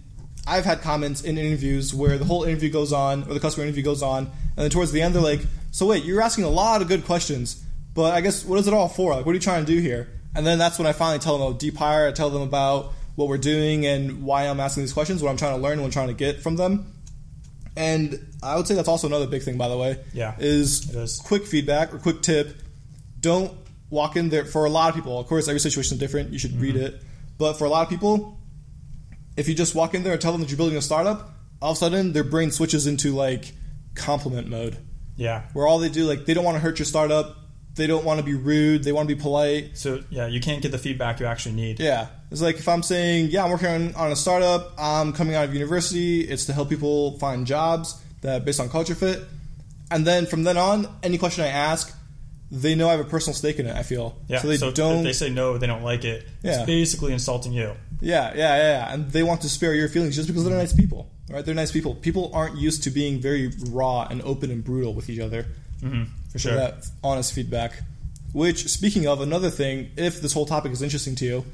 I've 0.45 0.65
had 0.65 0.81
comments 0.81 1.21
in 1.21 1.37
interviews 1.37 1.93
where 1.93 2.17
the 2.17 2.25
whole 2.25 2.43
interview 2.43 2.69
goes 2.69 2.91
on, 2.91 3.23
or 3.23 3.33
the 3.33 3.39
customer 3.39 3.65
interview 3.65 3.83
goes 3.83 4.01
on, 4.01 4.25
and 4.25 4.57
then 4.57 4.69
towards 4.69 4.91
the 4.91 5.01
end 5.01 5.15
they're 5.15 5.21
like, 5.21 5.41
"So 5.71 5.85
wait, 5.85 6.03
you're 6.03 6.21
asking 6.21 6.43
a 6.43 6.49
lot 6.49 6.81
of 6.81 6.87
good 6.87 7.05
questions, 7.05 7.63
but 7.93 8.13
I 8.13 8.21
guess 8.21 8.43
what 8.43 8.59
is 8.59 8.67
it 8.67 8.73
all 8.73 8.89
for? 8.89 9.15
Like, 9.15 9.25
what 9.25 9.31
are 9.31 9.35
you 9.35 9.41
trying 9.41 9.65
to 9.65 9.71
do 9.71 9.79
here?" 9.79 10.09
And 10.35 10.45
then 10.45 10.57
that's 10.57 10.77
when 10.79 10.87
I 10.87 10.93
finally 10.93 11.19
tell 11.19 11.37
them 11.37 11.47
about 11.47 11.59
Deep 11.59 11.77
Hire. 11.77 12.07
I 12.07 12.11
tell 12.11 12.29
them 12.29 12.41
about 12.41 12.93
what 13.15 13.27
we're 13.27 13.37
doing 13.37 13.85
and 13.85 14.23
why 14.23 14.47
I'm 14.47 14.59
asking 14.59 14.83
these 14.83 14.93
questions, 14.93 15.21
what 15.21 15.29
I'm 15.29 15.37
trying 15.37 15.55
to 15.55 15.61
learn, 15.61 15.79
what 15.79 15.85
I'm 15.85 15.91
trying 15.91 16.07
to 16.07 16.13
get 16.13 16.41
from 16.41 16.55
them. 16.55 16.93
And 17.75 18.33
I 18.41 18.55
would 18.55 18.67
say 18.67 18.75
that's 18.75 18.87
also 18.87 19.07
another 19.07 19.27
big 19.27 19.43
thing, 19.43 19.57
by 19.57 19.67
the 19.67 19.77
way. 19.77 19.99
Yeah, 20.13 20.35
is, 20.39 20.93
is. 20.93 21.19
quick 21.19 21.45
feedback 21.45 21.93
or 21.93 21.99
quick 21.99 22.21
tip. 22.21 22.55
Don't 23.19 23.51
walk 23.89 24.15
in 24.15 24.29
there 24.29 24.45
for 24.45 24.65
a 24.65 24.69
lot 24.69 24.89
of 24.89 24.95
people. 24.95 25.19
Of 25.19 25.27
course, 25.27 25.47
every 25.47 25.59
situation 25.59 25.95
is 25.95 25.99
different. 25.99 26.31
You 26.31 26.39
should 26.39 26.51
mm-hmm. 26.51 26.61
read 26.61 26.75
it. 26.75 27.01
But 27.37 27.53
for 27.53 27.65
a 27.65 27.69
lot 27.69 27.83
of 27.83 27.89
people, 27.89 28.37
if 29.37 29.47
you 29.47 29.55
just 29.55 29.73
walk 29.73 29.95
in 29.95 30.03
there 30.03 30.13
and 30.13 30.21
tell 30.21 30.31
them 30.31 30.41
that 30.41 30.49
you're 30.49 30.57
building 30.57 30.77
a 30.77 30.81
startup, 30.81 31.31
all 31.61 31.71
of 31.71 31.77
a 31.77 31.79
sudden 31.79 32.13
their 32.13 32.23
brain 32.23 32.51
switches 32.51 32.85
into 32.85 33.13
like 33.13 33.53
compliment 33.95 34.47
mode. 34.47 34.77
Yeah, 35.15 35.43
where 35.53 35.67
all 35.67 35.79
they 35.79 35.89
do 35.89 36.05
like 36.05 36.25
they 36.25 36.33
don't 36.33 36.43
want 36.43 36.55
to 36.55 36.59
hurt 36.59 36.79
your 36.79 36.85
startup 36.85 37.37
they 37.75 37.87
don't 37.87 38.05
want 38.05 38.19
to 38.19 38.23
be 38.25 38.33
rude. 38.35 38.83
They 38.83 38.91
want 38.91 39.09
to 39.09 39.15
be 39.15 39.19
polite. 39.21 39.77
So 39.77 40.03
yeah, 40.09 40.27
you 40.27 40.39
can't 40.39 40.61
get 40.61 40.71
the 40.71 40.77
feedback 40.77 41.19
you 41.19 41.25
actually 41.25 41.55
need. 41.55 41.79
Yeah, 41.79 42.07
it's 42.31 42.41
like 42.41 42.57
if 42.57 42.67
I'm 42.67 42.83
saying, 42.83 43.29
yeah, 43.31 43.43
I'm 43.43 43.51
working 43.51 43.67
on, 43.67 43.95
on 43.95 44.11
a 44.11 44.15
startup. 44.15 44.73
I'm 44.77 45.13
coming 45.13 45.35
out 45.35 45.45
of 45.45 45.53
university. 45.53 46.21
It's 46.21 46.45
to 46.45 46.53
help 46.53 46.69
people 46.69 47.17
find 47.19 47.45
jobs 47.47 47.99
that 48.21 48.45
based 48.45 48.59
on 48.59 48.69
culture 48.69 48.95
fit. 48.95 49.23
And 49.91 50.05
then 50.07 50.25
from 50.25 50.43
then 50.43 50.57
on, 50.57 50.87
any 51.03 51.17
question 51.17 51.43
I 51.43 51.49
ask, 51.49 51.95
they 52.49 52.73
know 52.75 52.87
I 52.87 52.91
have 52.91 52.99
a 52.99 53.03
personal 53.09 53.35
stake 53.35 53.59
in 53.59 53.65
it. 53.67 53.75
I 53.75 53.83
feel 53.83 54.15
Yeah. 54.27 54.39
so 54.41 54.47
they 54.47 54.55
if 54.55 54.73
don't. 54.75 55.03
they 55.03 55.13
say 55.13 55.29
no, 55.29 55.57
they 55.57 55.67
don't 55.67 55.83
like 55.83 56.03
it. 56.05 56.25
Yeah. 56.41 56.57
It's 56.59 56.65
basically 56.65 57.13
insulting 57.13 57.51
you. 57.53 57.73
Yeah, 58.01 58.31
yeah, 58.35 58.35
yeah, 58.35 58.57
yeah. 58.57 58.93
And 58.93 59.11
they 59.11 59.23
want 59.23 59.41
to 59.41 59.49
spare 59.49 59.73
your 59.73 59.87
feelings 59.89 60.15
just 60.15 60.27
because 60.27 60.43
they're 60.45 60.57
nice 60.57 60.73
people, 60.73 61.09
right? 61.29 61.45
They're 61.45 61.55
nice 61.55 61.71
people. 61.71 61.95
People 61.95 62.31
aren't 62.33 62.57
used 62.57 62.83
to 62.83 62.89
being 62.91 63.19
very 63.21 63.51
raw 63.69 64.07
and 64.09 64.21
open 64.23 64.51
and 64.51 64.63
brutal 64.63 64.93
with 64.93 65.09
each 65.09 65.19
other. 65.19 65.45
hmm 65.81 66.03
For 66.33 66.39
sure. 66.39 66.55
that 66.55 66.85
honest 67.03 67.33
feedback. 67.33 67.81
Which, 68.33 68.67
speaking 68.67 69.07
of 69.07 69.21
another 69.21 69.49
thing, 69.49 69.91
if 69.95 70.21
this 70.21 70.33
whole 70.33 70.45
topic 70.45 70.71
is 70.71 70.81
interesting 70.81 71.15
to 71.15 71.25
you, 71.25 71.45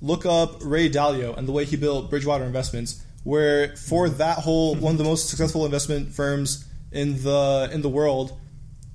look 0.00 0.24
up 0.24 0.58
Ray 0.62 0.88
Dalio 0.88 1.36
and 1.36 1.46
the 1.46 1.52
way 1.52 1.64
he 1.64 1.76
built 1.76 2.08
Bridgewater 2.08 2.44
Investments, 2.44 3.02
where 3.24 3.76
for 3.76 4.08
that 4.08 4.38
whole 4.38 4.76
one 4.76 4.92
of 4.92 4.98
the 4.98 5.04
most 5.04 5.28
successful 5.28 5.64
investment 5.64 6.14
firms 6.14 6.64
in 6.92 7.22
the 7.22 7.68
in 7.72 7.82
the 7.82 7.88
world, 7.88 8.38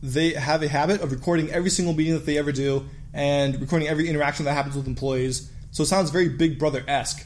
they 0.01 0.31
have 0.31 0.63
a 0.63 0.67
habit 0.67 1.01
of 1.01 1.11
recording 1.11 1.51
every 1.51 1.69
single 1.69 1.93
meeting 1.93 2.13
that 2.13 2.25
they 2.25 2.37
ever 2.37 2.51
do 2.51 2.85
and 3.13 3.59
recording 3.59 3.87
every 3.87 4.09
interaction 4.09 4.45
that 4.45 4.53
happens 4.53 4.75
with 4.75 4.87
employees. 4.87 5.51
So 5.71 5.83
it 5.83 5.87
sounds 5.87 6.09
very 6.09 6.29
Big 6.29 6.57
Brother 6.57 6.83
esque. 6.87 7.25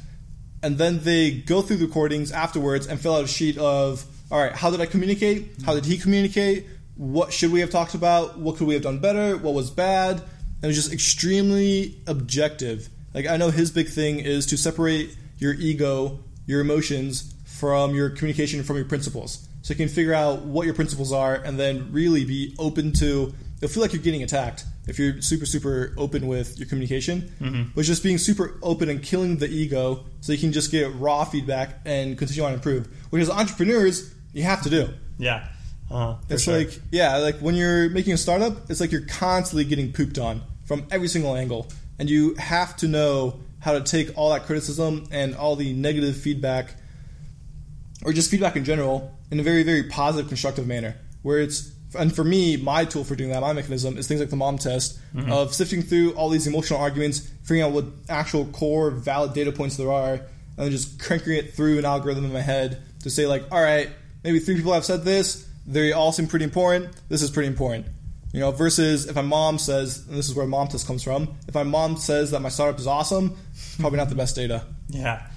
And 0.64 0.78
then 0.78 1.00
they 1.04 1.32
go 1.32 1.62
through 1.62 1.78
the 1.78 1.86
recordings 1.86 2.32
afterwards 2.32 2.88
and 2.88 3.00
fill 3.00 3.16
out 3.16 3.24
a 3.24 3.28
sheet 3.28 3.58
of, 3.58 4.06
all 4.32 4.40
right, 4.40 4.52
how 4.52 4.72
did 4.72 4.82
I 4.82 4.86
communicate? 4.86 5.50
How 5.66 5.76
did 5.76 5.86
he 5.86 5.98
communicate? 5.98 6.66
What 6.98 7.32
should 7.32 7.51
we 7.51 7.60
have 7.62 7.70
talked 7.70 7.94
about? 7.94 8.38
What 8.39 8.58
could 8.58 8.68
we 8.68 8.74
have 8.74 8.84
done 8.84 9.00
better? 9.00 9.38
What 9.38 9.54
was 9.54 9.70
bad? 9.70 10.18
And 10.18 10.63
it 10.63 10.68
was 10.68 10.75
just 10.75 10.92
extremely 10.92 12.01
objective. 12.08 12.89
Like 13.13 13.27
I 13.27 13.38
know 13.38 13.51
his 13.51 13.72
big 13.72 13.88
thing 13.88 14.20
is 14.20 14.46
to 14.48 14.58
separate 14.58 15.16
your 15.38 15.54
ego, 15.54 16.20
your 16.46 16.62
emotions 16.62 17.34
from 17.46 17.96
your 17.96 18.10
communication 18.10 18.63
from 18.63 18.75
your 18.77 18.86
principles. 18.86 19.48
So 19.62 19.74
you 19.74 19.77
can 19.77 19.89
figure 19.89 20.13
out 20.13 20.44
what 20.44 20.66
your 20.66 20.74
principles 20.74 21.12
are 21.12 21.36
and 21.36 21.60
then 21.60 21.92
really 21.92 22.25
be 22.25 22.56
open 22.58 22.94
to 22.94 23.34
you'll 23.60 23.70
feel 23.70 23.82
like 23.82 23.94
you're 23.94 24.01
getting 24.01 24.24
attacked 24.24 24.66
if 24.88 25.00
you're 25.00 25.22
super 25.22 25.46
super 25.46 25.94
open 25.98 26.27
with 26.27 26.58
your 26.60 26.68
communication 26.68 27.34
mm-hmm. 27.42 27.63
but 27.75 27.84
just 27.84 28.04
being 28.04 28.18
super 28.18 28.60
open 28.62 28.88
and 28.88 29.04
killing 29.04 29.38
the 29.38 29.48
ego 29.48 30.06
so 30.22 30.32
you 30.32 30.38
can 30.38 30.51
just 30.51 30.72
get 30.72 30.94
raw 30.96 31.24
feedback 31.24 31.80
and 31.86 32.18
continue 32.18 32.44
on 32.44 32.54
and 32.54 32.60
improve 32.60 32.88
which 33.10 33.22
as 33.22 33.30
entrepreneurs 33.30 34.13
you 34.32 34.44
have 34.44 34.62
to 34.62 34.70
do 34.70 34.89
Yeah. 35.18 35.48
Uh, 35.89 36.17
it's 36.29 36.44
sure. 36.44 36.58
like 36.58 36.79
yeah 36.91 37.17
like 37.17 37.38
when 37.38 37.56
you're 37.56 37.89
making 37.89 38.12
a 38.12 38.17
startup 38.17 38.70
it's 38.70 38.82
like 38.82 38.91
you're 38.91 39.06
constantly 39.06 39.63
getting 39.63 39.94
pooped 39.94 40.17
on 40.17 40.41
from 40.67 40.86
every 40.91 41.08
single 41.08 41.36
angle. 41.36 41.67
And 41.98 42.10
you 42.10 42.36
have 42.36 42.75
to 42.77 42.88
know 42.88 43.39
how 43.60 43.74
to 43.74 43.82
take 43.82 44.15
all 44.15 44.32
that 44.32 44.44
criticism 44.44 45.08
and 45.10 45.36
all 45.36 45.56
the 45.56 45.74
negative 45.74 46.15
feedback 46.15 46.75
or 48.06 48.13
just 48.13 48.29
feedback 48.29 48.56
in 48.56 48.63
general 48.63 49.17
in 49.32 49.39
a 49.39 49.44
very 49.44 49.63
very 49.63 49.84
positive 49.84 50.27
constructive 50.27 50.67
manner. 50.67 50.96
Where 51.24 51.39
it's 51.39 51.72
and 51.98 52.13
for 52.13 52.24
me 52.24 52.58
my 52.58 52.86
tool 52.86 53.03
for 53.03 53.15
doing 53.15 53.32
that 53.32 53.41
my 53.41 53.53
mechanism 53.53 53.98
is 53.98 54.08
things 54.08 54.20
like 54.20 54.29
the 54.29 54.36
mom 54.36 54.58
test 54.58 55.00
of 55.29 55.53
sifting 55.53 55.82
through 55.82 56.12
all 56.12 56.29
these 56.29 56.46
emotional 56.46 56.79
arguments 56.79 57.32
figuring 57.44 57.62
out 57.62 57.72
what 57.72 57.86
actual 58.10 58.46
core 58.48 58.91
valid 58.91 59.34
data 59.34 59.53
points 59.53 59.77
there 59.77 59.91
are 59.91 60.15
and 60.15 60.25
then 60.58 60.70
just 60.70 61.00
cranking 61.00 61.34
it 61.34 61.53
through 61.53 61.79
an 61.79 61.86
algorithm 61.86 62.25
in 62.25 62.34
my 62.34 62.41
head 62.41 62.84
to 63.01 63.10
say 63.10 63.25
like 63.25 63.41
all 63.53 63.62
right 63.62 63.89
maybe 64.25 64.38
three 64.38 64.56
people 64.56 64.74
have 64.74 64.84
said 64.84 65.06
this 65.06 65.47
they 65.68 65.92
all 65.92 66.12
seem 66.12 66.28
pretty 66.28 66.46
important 66.46 66.90
this 67.10 67.22
is 67.22 67.30
pretty 67.30 67.48
important 67.48 67.86
you 68.34 68.40
know 68.40 68.52
versus 68.52 69.06
if 69.06 69.16
my 69.16 69.22
mom 69.22 69.60
says 69.60 70.06
and 70.08 70.18
this 70.18 70.30
is 70.30 70.36
where 70.36 70.46
mom 70.48 70.68
test 70.68 70.88
comes 70.88 71.04
from 71.04 71.36
if 71.48 71.54
my 71.54 71.64
mom 71.64 71.98
says 71.98 72.32
that 72.32 72.42
my 72.42 72.50
startup 72.50 72.80
is 72.80 72.88
awesome 72.88 73.38
probably 73.80 73.98
not 73.98 74.10
the 74.10 74.16
best 74.16 74.36
data 74.36 74.64
Yeah. 74.90 75.28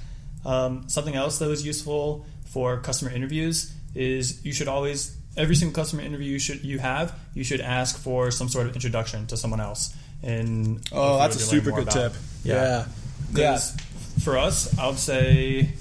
Um, 0.45 0.89
something 0.89 1.15
else 1.15 1.39
that 1.39 1.49
was 1.49 1.67
useful 1.67 2.25
for 2.47 2.81
customer 2.81 3.11
interviews 3.11 3.73
is 3.95 4.45
you 4.45 4.53
should 4.53 4.69
always 4.69 5.17
every 5.37 5.55
single 5.55 5.75
customer 5.75 6.03
interview 6.03 6.33
you 6.33 6.39
should 6.39 6.65
you 6.65 6.79
have 6.79 7.19
you 7.35 7.45
should 7.45 7.61
ask 7.61 7.99
for 7.99 8.31
some 8.31 8.49
sort 8.49 8.67
of 8.67 8.75
introduction 8.75 9.27
to 9.27 9.37
someone 9.37 9.61
else. 9.61 9.95
And 10.23 10.87
oh 10.93 11.19
that's 11.19 11.37
a 11.37 11.41
super 11.41 11.71
good 11.71 11.87
more 11.87 11.95
tip 11.95 12.13
about. 12.13 12.17
yeah 12.43 12.87
Because 13.33 13.77
for 14.23 14.39
us, 14.39 14.79
I 14.79 14.87
would 14.87 14.99
say 14.99 15.73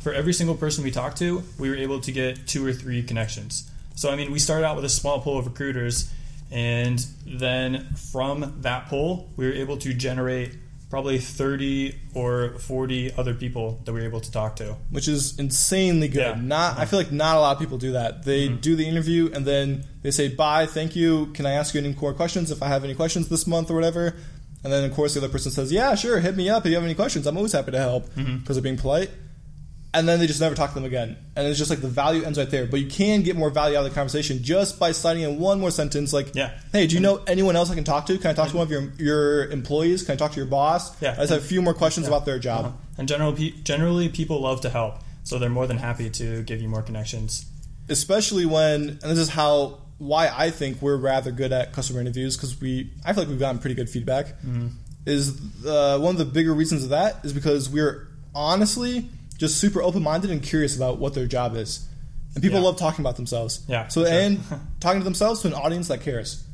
for 0.00 0.12
every 0.12 0.32
single 0.32 0.56
person 0.56 0.84
we 0.84 0.90
talked 0.90 1.18
to, 1.18 1.42
we 1.58 1.68
were 1.68 1.76
able 1.76 2.00
to 2.00 2.12
get 2.12 2.46
two 2.46 2.66
or 2.66 2.72
three 2.72 3.02
connections. 3.02 3.70
So 3.94 4.10
I 4.10 4.16
mean, 4.16 4.32
we 4.32 4.38
started 4.38 4.66
out 4.66 4.76
with 4.76 4.84
a 4.84 4.88
small 4.90 5.20
pool 5.20 5.38
of 5.38 5.46
recruiters, 5.46 6.10
and 6.50 7.04
then 7.26 7.88
from 8.12 8.54
that 8.62 8.86
pool, 8.88 9.28
we 9.36 9.46
were 9.46 9.52
able 9.52 9.76
to 9.78 9.92
generate 9.94 10.56
probably 10.88 11.18
30 11.18 11.94
or 12.14 12.58
40 12.58 13.12
other 13.16 13.32
people 13.32 13.78
that 13.84 13.92
we 13.92 14.00
were 14.00 14.06
able 14.06 14.20
to 14.20 14.32
talk 14.32 14.56
to. 14.56 14.74
which 14.90 15.06
is 15.06 15.38
insanely 15.38 16.08
good. 16.08 16.18
Yeah. 16.20 16.34
Not, 16.42 16.78
I 16.80 16.84
feel 16.84 16.98
like 16.98 17.12
not 17.12 17.36
a 17.36 17.40
lot 17.40 17.52
of 17.52 17.60
people 17.60 17.78
do 17.78 17.92
that. 17.92 18.24
They 18.24 18.48
Mm-hmm. 18.48 18.56
do 18.60 18.74
the 18.74 18.88
interview 18.88 19.30
and 19.32 19.46
then 19.46 19.84
they 20.02 20.10
say 20.10 20.26
bye, 20.34 20.66
thank 20.66 20.96
you. 20.96 21.26
Can 21.26 21.46
I 21.46 21.52
ask 21.52 21.74
you 21.74 21.80
any 21.80 21.94
more 21.94 22.12
questions 22.12 22.50
if 22.50 22.60
I 22.60 22.66
have 22.66 22.82
any 22.82 22.96
questions 22.96 23.28
this 23.28 23.46
month 23.46 23.70
or 23.70 23.74
whatever? 23.74 24.16
And 24.64 24.72
then 24.72 24.82
of 24.82 24.92
course 24.92 25.14
the 25.14 25.20
other 25.20 25.28
person 25.28 25.52
says, 25.52 25.70
yeah, 25.70 25.94
sure, 25.94 26.18
hit 26.18 26.34
me 26.36 26.50
up 26.50 26.66
if 26.66 26.70
you 26.70 26.74
have 26.74 26.82
any 26.84 26.96
questions. 26.96 27.24
I'm 27.28 27.36
always 27.36 27.52
happy 27.52 27.70
to 27.70 27.78
help 27.78 28.06
because 28.06 28.26
Mm-hmm. 28.26 28.52
they're 28.52 28.62
being 28.62 28.76
polite. 28.76 29.10
And 29.92 30.08
then 30.08 30.20
they 30.20 30.28
just 30.28 30.40
never 30.40 30.54
talk 30.54 30.70
to 30.70 30.74
them 30.76 30.84
again. 30.84 31.16
And 31.34 31.48
it's 31.48 31.58
just 31.58 31.68
like 31.68 31.80
the 31.80 31.88
value 31.88 32.22
ends 32.22 32.38
right 32.38 32.48
there. 32.48 32.64
But 32.64 32.78
you 32.78 32.86
can 32.86 33.22
get 33.22 33.34
more 33.34 33.50
value 33.50 33.76
out 33.76 33.84
of 33.84 33.90
the 33.90 33.94
conversation 33.94 34.40
just 34.42 34.78
by 34.78 34.92
sliding 34.92 35.24
in 35.24 35.40
one 35.40 35.58
more 35.58 35.72
sentence 35.72 36.12
like, 36.12 36.32
Yeah. 36.34 36.52
hey, 36.72 36.86
do 36.86 36.94
you 36.94 37.00
know 37.00 37.22
anyone 37.26 37.56
else 37.56 37.72
I 37.72 37.74
can 37.74 37.82
talk 37.82 38.06
to? 38.06 38.16
Can 38.16 38.30
I 38.30 38.34
talk 38.34 38.50
to 38.50 38.56
one 38.56 38.64
of 38.66 38.70
your 38.70 38.92
your 38.98 39.46
employees? 39.50 40.04
Can 40.04 40.12
I 40.12 40.16
talk 40.16 40.30
to 40.30 40.36
your 40.36 40.46
boss? 40.46 41.00
Yeah. 41.02 41.12
I 41.12 41.22
just 41.22 41.30
have 41.32 41.42
a 41.42 41.44
few 41.44 41.60
more 41.60 41.74
questions 41.74 42.06
about 42.06 42.24
their 42.24 42.38
job. 42.38 42.66
Uh-huh. 42.66 42.76
And 42.98 43.08
general, 43.08 43.32
generally, 43.64 44.08
people 44.10 44.40
love 44.40 44.60
to 44.60 44.70
help, 44.70 44.94
so 45.24 45.38
they're 45.40 45.48
more 45.50 45.66
than 45.66 45.78
happy 45.78 46.08
to 46.10 46.42
give 46.44 46.60
you 46.62 46.68
more 46.68 46.82
connections. 46.82 47.46
especially 47.88 48.46
when 48.46 48.80
and 48.90 49.00
this 49.10 49.18
is 49.18 49.28
how 49.30 49.78
why 49.98 50.28
I 50.32 50.50
think 50.50 50.80
we're 50.80 50.96
rather 50.96 51.32
good 51.32 51.50
at 51.52 51.72
customer 51.72 52.00
interviews 52.00 52.36
because 52.36 52.60
we 52.60 52.92
I 53.04 53.12
feel 53.12 53.24
like 53.24 53.28
we've 53.30 53.40
gotten 53.40 53.58
pretty 53.58 53.74
good 53.74 53.90
feedback 53.90 54.26
Mm-hmm. 54.40 54.68
is 55.04 55.40
uh, 55.66 55.98
one 55.98 56.12
of 56.14 56.18
the 56.18 56.24
bigger 56.26 56.54
reasons 56.54 56.84
of 56.84 56.90
that 56.90 57.24
is 57.24 57.32
because 57.32 57.68
we're 57.68 58.06
honestly 58.34 59.08
just 59.40 59.58
super 59.58 59.82
open 59.82 60.02
minded 60.02 60.30
and 60.30 60.42
curious 60.42 60.76
about 60.76 60.98
what 60.98 61.14
their 61.14 61.26
job 61.26 61.56
is 61.56 61.88
and 62.34 62.42
people 62.44 62.58
Yeah. 62.60 62.66
love 62.66 62.76
talking 62.78 63.02
about 63.02 63.16
themselves 63.16 63.64
Yeah, 63.66 63.88
so 63.88 64.04
sure. 64.04 64.12
and 64.12 64.38
talking 64.80 65.00
to 65.00 65.04
themselves 65.04 65.40
to 65.42 65.48
an 65.48 65.54
audience 65.54 65.88
that 65.88 66.02
cares 66.02 66.44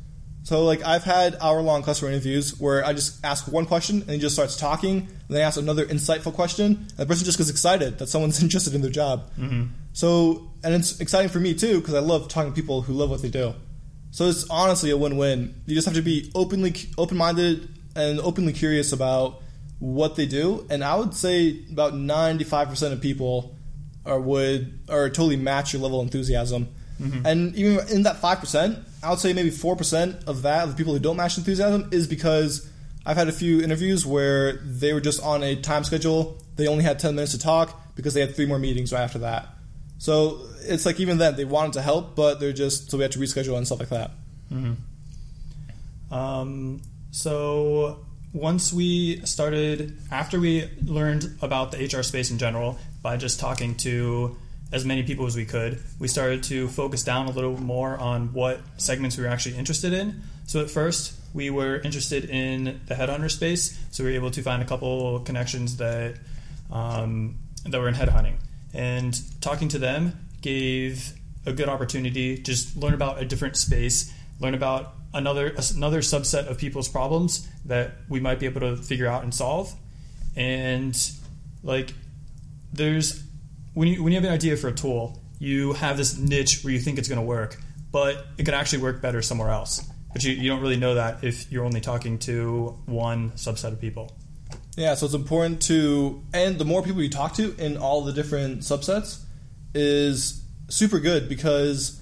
so 0.43 0.63
like 0.63 0.81
I've 0.85 1.03
had 1.03 1.35
hour 1.41 1.61
long 1.61 1.83
customer 1.83 2.09
interviews 2.09 2.57
where 2.59 2.83
I 2.85 2.93
just 2.93 3.23
ask 3.23 3.51
one 3.51 3.65
question 3.65 4.01
and 4.01 4.09
he 4.11 4.17
just 4.17 4.33
starts 4.33 4.55
talking 4.55 4.99
and 4.99 5.09
then 5.27 5.41
I 5.41 5.45
ask 5.45 5.59
another 5.59 5.85
insightful 5.85 6.33
question 6.33 6.65
and 6.65 6.97
the 6.97 7.05
person 7.05 7.25
just 7.25 7.37
gets 7.37 7.49
excited 7.49 7.99
that 7.99 8.07
someone's 8.07 8.41
interested 8.47 8.73
in 8.73 8.81
their 8.81 8.89
job 8.91 9.29
mm-hmm. 9.37 9.65
so, 9.93 10.49
and 10.63 10.73
it's 10.73 10.99
exciting 11.01 11.29
for 11.29 11.39
me 11.41 11.53
too 11.53 11.79
because 11.81 11.93
I 11.95 11.99
love 11.99 12.29
talking 12.29 12.51
to 12.53 12.55
people 12.55 12.81
who 12.81 12.93
love 12.93 13.09
what 13.09 13.21
they 13.21 13.29
do. 13.29 13.53
So 14.11 14.29
it's 14.29 14.49
honestly 14.49 14.89
a 14.89 14.97
win-win. 14.97 15.53
You 15.65 15.75
just 15.75 15.85
have 15.85 15.95
to 15.95 16.01
be 16.01 16.31
openly 16.33 16.73
open-minded 16.97 17.67
and 17.95 18.19
openly 18.21 18.53
curious 18.53 18.93
about 18.93 19.41
what 19.79 20.15
they 20.15 20.25
do. 20.25 20.65
And 20.69 20.83
I 20.83 20.95
would 20.95 21.13
say 21.13 21.63
about 21.71 21.93
95% 21.93 22.91
of 22.91 23.01
people 23.01 23.55
are 24.05 24.19
would 24.19 24.79
or 24.89 25.09
totally 25.09 25.35
match 25.35 25.73
your 25.73 25.81
level 25.81 25.99
of 25.99 26.05
enthusiasm. 26.05 26.69
And 27.25 27.55
even 27.55 27.87
in 27.89 28.03
that 28.03 28.21
5%, 28.21 28.83
I 29.03 29.09
would 29.11 29.19
say 29.19 29.33
maybe 29.33 29.51
4% 29.51 30.25
of 30.25 30.41
that 30.41 30.63
of 30.63 30.71
the 30.71 30.75
people 30.75 30.93
who 30.93 30.99
don't 30.99 31.17
match 31.17 31.37
enthusiasm 31.37 31.89
is 31.91 32.07
because 32.07 32.67
I've 33.05 33.17
had 33.17 33.27
a 33.27 33.31
few 33.31 33.61
interviews 33.61 34.05
where 34.05 34.53
they 34.57 34.93
were 34.93 35.01
just 35.01 35.21
on 35.21 35.43
a 35.43 35.55
time 35.55 35.83
schedule. 35.83 36.41
They 36.55 36.67
only 36.67 36.83
had 36.83 36.97
10 36.97 37.13
minutes 37.15 37.33
to 37.33 37.39
talk 37.39 37.95
because 37.95 38.13
they 38.15 38.21
had 38.21 38.35
three 38.35 38.47
more 38.47 38.57
meetings 38.59 38.91
right 38.91 39.01
after 39.01 39.19
that. 39.19 39.47
So 39.99 40.41
it's 40.61 40.85
like 40.85 40.99
even 40.99 41.17
then 41.19 41.35
they 41.35 41.45
wanted 41.45 41.73
to 41.73 41.81
help, 41.81 42.15
but 42.15 42.39
they're 42.39 42.53
just 42.53 42.89
so 42.89 42.97
we 42.97 43.03
had 43.03 43.11
to 43.13 43.19
reschedule 43.19 43.57
and 43.57 43.65
stuff 43.65 43.79
like 43.79 43.89
that. 43.89 44.11
Um, 46.11 46.81
so 47.11 48.05
once 48.37 48.71
we 48.71 49.19
started, 49.25 49.97
after 50.11 50.39
we 50.39 50.69
learned 50.85 51.37
about 51.41 51.71
the 51.71 51.77
HR 51.83 52.03
space 52.03 52.29
in 52.29 52.37
general 52.37 52.77
by 53.01 53.17
just 53.17 53.39
talking 53.39 53.75
to 53.75 54.37
as 54.71 54.85
many 54.85 55.01
people 55.01 55.25
as 55.25 55.35
we 55.35 55.45
could, 55.45 55.81
we 55.97 56.07
started 56.07 56.43
to 56.43 56.67
focus 56.67 57.03
down 57.03 57.25
a 57.27 57.31
little 57.31 57.59
more 57.59 57.97
on 57.97 58.33
what 58.33 58.59
segments 58.77 59.17
we 59.17 59.23
were 59.23 59.29
actually 59.29 59.57
interested 59.57 59.91
in. 59.91 60.21
So 60.45 60.61
at 60.61 60.69
first, 60.69 61.13
we 61.33 61.49
were 61.49 61.77
interested 61.77 62.29
in 62.29 62.79
the 62.85 62.95
headhunter 62.95 63.31
space, 63.31 63.77
so 63.91 64.03
we 64.03 64.11
were 64.11 64.15
able 64.15 64.31
to 64.31 64.41
find 64.43 64.61
a 64.61 64.65
couple 64.65 65.19
connections 65.21 65.77
that 65.77 66.15
um, 66.71 67.37
that 67.65 67.79
were 67.79 67.87
in 67.87 67.95
headhunting, 67.95 68.35
and 68.73 69.19
talking 69.41 69.67
to 69.69 69.79
them 69.79 70.27
gave 70.41 71.13
a 71.45 71.53
good 71.53 71.69
opportunity 71.69 72.35
to 72.37 72.43
just 72.43 72.75
learn 72.77 72.93
about 72.93 73.21
a 73.21 73.25
different 73.25 73.55
space, 73.57 74.13
learn 74.39 74.53
about 74.53 74.93
another 75.13 75.53
another 75.75 76.01
subset 76.01 76.47
of 76.47 76.57
people's 76.57 76.87
problems 76.87 77.47
that 77.65 77.91
we 78.09 78.19
might 78.19 78.39
be 78.39 78.45
able 78.45 78.61
to 78.61 78.77
figure 78.77 79.07
out 79.07 79.23
and 79.23 79.33
solve, 79.33 79.73
and 80.35 81.11
like 81.63 81.93
there's 82.73 83.23
when 83.73 83.87
you 83.87 84.03
when 84.03 84.13
you 84.13 84.19
have 84.19 84.25
an 84.25 84.33
idea 84.33 84.57
for 84.57 84.67
a 84.69 84.73
tool, 84.73 85.21
you 85.39 85.73
have 85.73 85.97
this 85.97 86.17
niche 86.17 86.63
where 86.63 86.73
you 86.73 86.79
think 86.79 86.97
it's 86.97 87.07
going 87.07 87.19
to 87.19 87.25
work, 87.25 87.57
but 87.91 88.25
it 88.37 88.43
could 88.43 88.53
actually 88.53 88.81
work 88.81 89.01
better 89.01 89.21
somewhere 89.21 89.49
else. 89.49 89.85
But 90.13 90.23
you, 90.23 90.33
you 90.33 90.49
don't 90.49 90.61
really 90.61 90.77
know 90.77 90.95
that 90.95 91.23
if 91.23 91.51
you're 91.51 91.65
only 91.65 91.81
talking 91.81 92.17
to 92.19 92.77
one 92.85 93.31
subset 93.31 93.73
of 93.73 93.81
people. 93.81 94.15
Yeah, 94.75 94.93
so 94.93 95.05
it's 95.05 95.15
important 95.15 95.61
to, 95.63 96.23
and 96.33 96.57
the 96.57 96.65
more 96.65 96.83
people 96.83 97.01
you 97.01 97.09
talk 97.09 97.33
to 97.35 97.55
in 97.57 97.77
all 97.77 98.03
the 98.03 98.13
different 98.13 98.61
subsets 98.61 99.23
is 99.73 100.43
super 100.69 100.99
good 100.99 101.27
because 101.27 101.99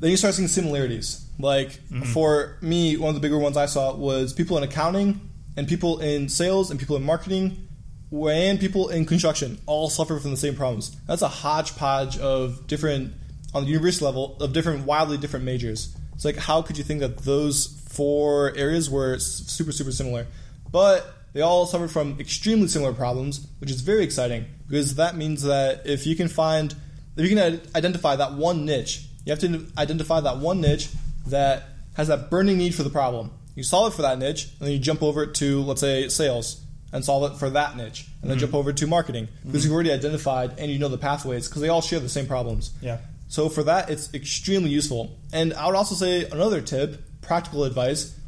then 0.00 0.10
you 0.10 0.16
start 0.16 0.34
seeing 0.34 0.48
similarities. 0.48 1.25
Like 1.38 1.70
mm-hmm. 1.70 2.02
for 2.02 2.56
me, 2.60 2.96
one 2.96 3.08
of 3.08 3.14
the 3.14 3.20
bigger 3.20 3.38
ones 3.38 3.56
I 3.56 3.66
saw 3.66 3.94
was 3.94 4.32
people 4.32 4.56
in 4.58 4.64
accounting 4.64 5.20
and 5.56 5.68
people 5.68 6.00
in 6.00 6.28
sales 6.28 6.70
and 6.70 6.78
people 6.78 6.96
in 6.96 7.02
marketing 7.02 7.68
and 8.10 8.60
people 8.60 8.88
in 8.88 9.04
construction 9.04 9.58
all 9.66 9.90
suffer 9.90 10.18
from 10.18 10.30
the 10.30 10.36
same 10.36 10.54
problems. 10.54 10.96
That's 11.06 11.22
a 11.22 11.28
hodgepodge 11.28 12.18
of 12.18 12.66
different 12.66 13.12
on 13.54 13.64
the 13.64 13.70
university 13.70 14.04
level 14.04 14.36
of 14.40 14.52
different 14.52 14.86
wildly 14.86 15.18
different 15.18 15.44
majors. 15.44 15.94
It's 16.14 16.24
like 16.24 16.36
how 16.36 16.62
could 16.62 16.78
you 16.78 16.84
think 16.84 17.00
that 17.00 17.18
those 17.18 17.82
four 17.88 18.54
areas 18.56 18.88
were 18.88 19.18
super 19.18 19.72
super 19.72 19.92
similar? 19.92 20.26
But 20.70 21.12
they 21.32 21.42
all 21.42 21.66
suffer 21.66 21.88
from 21.88 22.18
extremely 22.18 22.68
similar 22.68 22.92
problems, 22.92 23.46
which 23.58 23.70
is 23.70 23.80
very 23.82 24.04
exciting 24.04 24.46
because 24.68 24.94
that 24.96 25.16
means 25.16 25.42
that 25.42 25.86
if 25.86 26.06
you 26.06 26.16
can 26.16 26.28
find 26.28 26.74
if 27.16 27.28
you 27.28 27.36
can 27.36 27.60
identify 27.74 28.16
that 28.16 28.34
one 28.34 28.64
niche, 28.64 29.06
you 29.24 29.30
have 29.32 29.40
to 29.40 29.66
identify 29.78 30.20
that 30.20 30.38
one 30.38 30.60
niche 30.60 30.88
that 31.26 31.64
has 31.96 32.08
that 32.08 32.30
burning 32.30 32.58
need 32.58 32.74
for 32.74 32.82
the 32.82 32.90
problem. 32.90 33.30
You 33.54 33.62
solve 33.62 33.92
it 33.92 33.96
for 33.96 34.02
that 34.02 34.18
niche, 34.18 34.48
and 34.58 34.66
then 34.66 34.72
you 34.72 34.78
jump 34.78 35.02
over 35.02 35.26
to 35.26 35.62
let's 35.62 35.80
say 35.80 36.08
sales 36.08 36.62
and 36.92 37.04
solve 37.04 37.32
it 37.32 37.38
for 37.38 37.50
that 37.50 37.76
niche, 37.76 38.06
and 38.20 38.30
then 38.30 38.36
mm-hmm. 38.36 38.42
jump 38.42 38.54
over 38.54 38.72
to 38.72 38.86
marketing 38.86 39.26
mm-hmm. 39.26 39.48
because 39.48 39.64
you've 39.64 39.74
already 39.74 39.92
identified 39.92 40.58
and 40.58 40.70
you 40.70 40.78
know 40.78 40.88
the 40.88 40.98
pathways 40.98 41.48
because 41.48 41.62
they 41.62 41.68
all 41.68 41.82
share 41.82 42.00
the 42.00 42.08
same 42.08 42.26
problems. 42.26 42.72
Yeah. 42.80 42.98
So 43.28 43.48
for 43.48 43.64
that, 43.64 43.90
it's 43.90 44.12
extremely 44.14 44.70
useful. 44.70 45.18
And 45.32 45.52
I 45.54 45.66
would 45.66 45.74
also 45.74 45.94
say 45.94 46.24
another 46.24 46.60
tip, 46.60 47.02
practical 47.22 47.64
advice. 47.64 48.18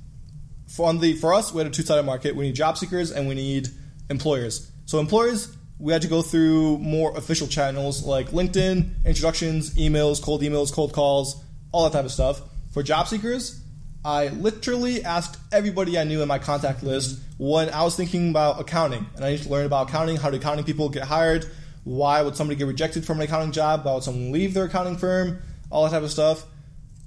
For 0.68 0.88
on 0.88 0.98
the 0.98 1.14
for 1.14 1.32
us, 1.34 1.52
we 1.52 1.58
had 1.58 1.66
a 1.66 1.70
two 1.70 1.82
sided 1.82 2.02
market. 2.04 2.34
We 2.34 2.46
need 2.46 2.54
job 2.54 2.76
seekers 2.76 3.10
and 3.10 3.28
we 3.28 3.34
need 3.34 3.68
employers. 4.10 4.70
So 4.86 4.98
employers, 4.98 5.54
we 5.78 5.92
had 5.92 6.02
to 6.02 6.08
go 6.08 6.22
through 6.22 6.78
more 6.78 7.16
official 7.16 7.46
channels 7.46 8.04
like 8.04 8.30
LinkedIn, 8.30 9.04
introductions, 9.04 9.74
emails, 9.76 10.20
cold 10.20 10.42
emails, 10.42 10.72
cold 10.72 10.92
calls, 10.92 11.42
all 11.72 11.84
that 11.84 11.92
type 11.92 12.04
of 12.04 12.12
stuff. 12.12 12.40
For 12.78 12.84
job 12.84 13.08
seekers, 13.08 13.60
I 14.04 14.28
literally 14.28 15.02
asked 15.02 15.36
everybody 15.50 15.98
I 15.98 16.04
knew 16.04 16.22
in 16.22 16.28
my 16.28 16.38
contact 16.38 16.84
list 16.84 17.18
when 17.36 17.70
I 17.70 17.82
was 17.82 17.96
thinking 17.96 18.30
about 18.30 18.60
accounting, 18.60 19.04
and 19.16 19.24
I 19.24 19.32
need 19.32 19.42
to 19.42 19.48
learn 19.48 19.66
about 19.66 19.88
accounting. 19.88 20.16
How 20.16 20.30
do 20.30 20.36
accounting 20.36 20.64
people 20.64 20.88
get 20.88 21.02
hired? 21.02 21.44
Why 21.82 22.22
would 22.22 22.36
somebody 22.36 22.56
get 22.56 22.68
rejected 22.68 23.04
from 23.04 23.18
an 23.18 23.24
accounting 23.24 23.50
job? 23.50 23.84
Why 23.84 23.94
would 23.94 24.04
someone 24.04 24.30
leave 24.30 24.54
their 24.54 24.66
accounting 24.66 24.96
firm? 24.96 25.42
All 25.70 25.82
that 25.82 25.90
type 25.90 26.04
of 26.04 26.12
stuff. 26.12 26.46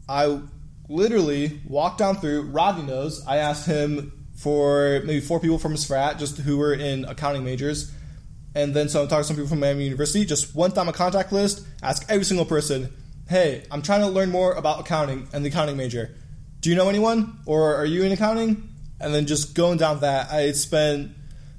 I 0.09 0.41
literally 0.89 1.61
walked 1.65 1.99
down 1.99 2.17
through. 2.17 2.49
Rodney 2.49 2.83
knows. 2.83 3.25
I 3.25 3.37
asked 3.37 3.65
him 3.65 4.11
for 4.35 5.01
maybe 5.05 5.21
four 5.21 5.39
people 5.39 5.57
from 5.57 5.71
his 5.71 5.85
frat, 5.85 6.19
just 6.19 6.37
who 6.37 6.57
were 6.57 6.73
in 6.73 7.05
accounting 7.05 7.45
majors, 7.45 7.93
and 8.53 8.73
then 8.73 8.89
so 8.89 9.03
I'm 9.03 9.07
talking 9.07 9.21
to 9.21 9.27
some 9.27 9.37
people 9.37 9.47
from 9.47 9.61
Miami 9.61 9.85
University. 9.85 10.25
Just 10.25 10.53
went 10.53 10.75
down 10.75 10.87
my 10.87 10.91
contact 10.91 11.31
list, 11.31 11.65
asked 11.81 12.11
every 12.11 12.25
single 12.25 12.45
person, 12.45 12.91
"Hey, 13.31 13.63
I'm 13.71 13.81
trying 13.81 14.01
to 14.01 14.07
learn 14.07 14.29
more 14.29 14.53
about 14.53 14.81
accounting 14.81 15.27
and 15.33 15.43
the 15.43 15.49
accounting 15.49 15.77
major. 15.77 16.15
Do 16.59 16.69
you 16.69 16.75
know 16.75 16.89
anyone, 16.89 17.39
or 17.45 17.75
are 17.75 17.85
you 17.85 18.03
in 18.03 18.11
accounting?" 18.11 18.69
And 18.99 19.13
then 19.13 19.25
just 19.25 19.55
going 19.55 19.77
down 19.77 20.01
that, 20.01 20.31
I 20.31 20.51
spent 20.51 21.11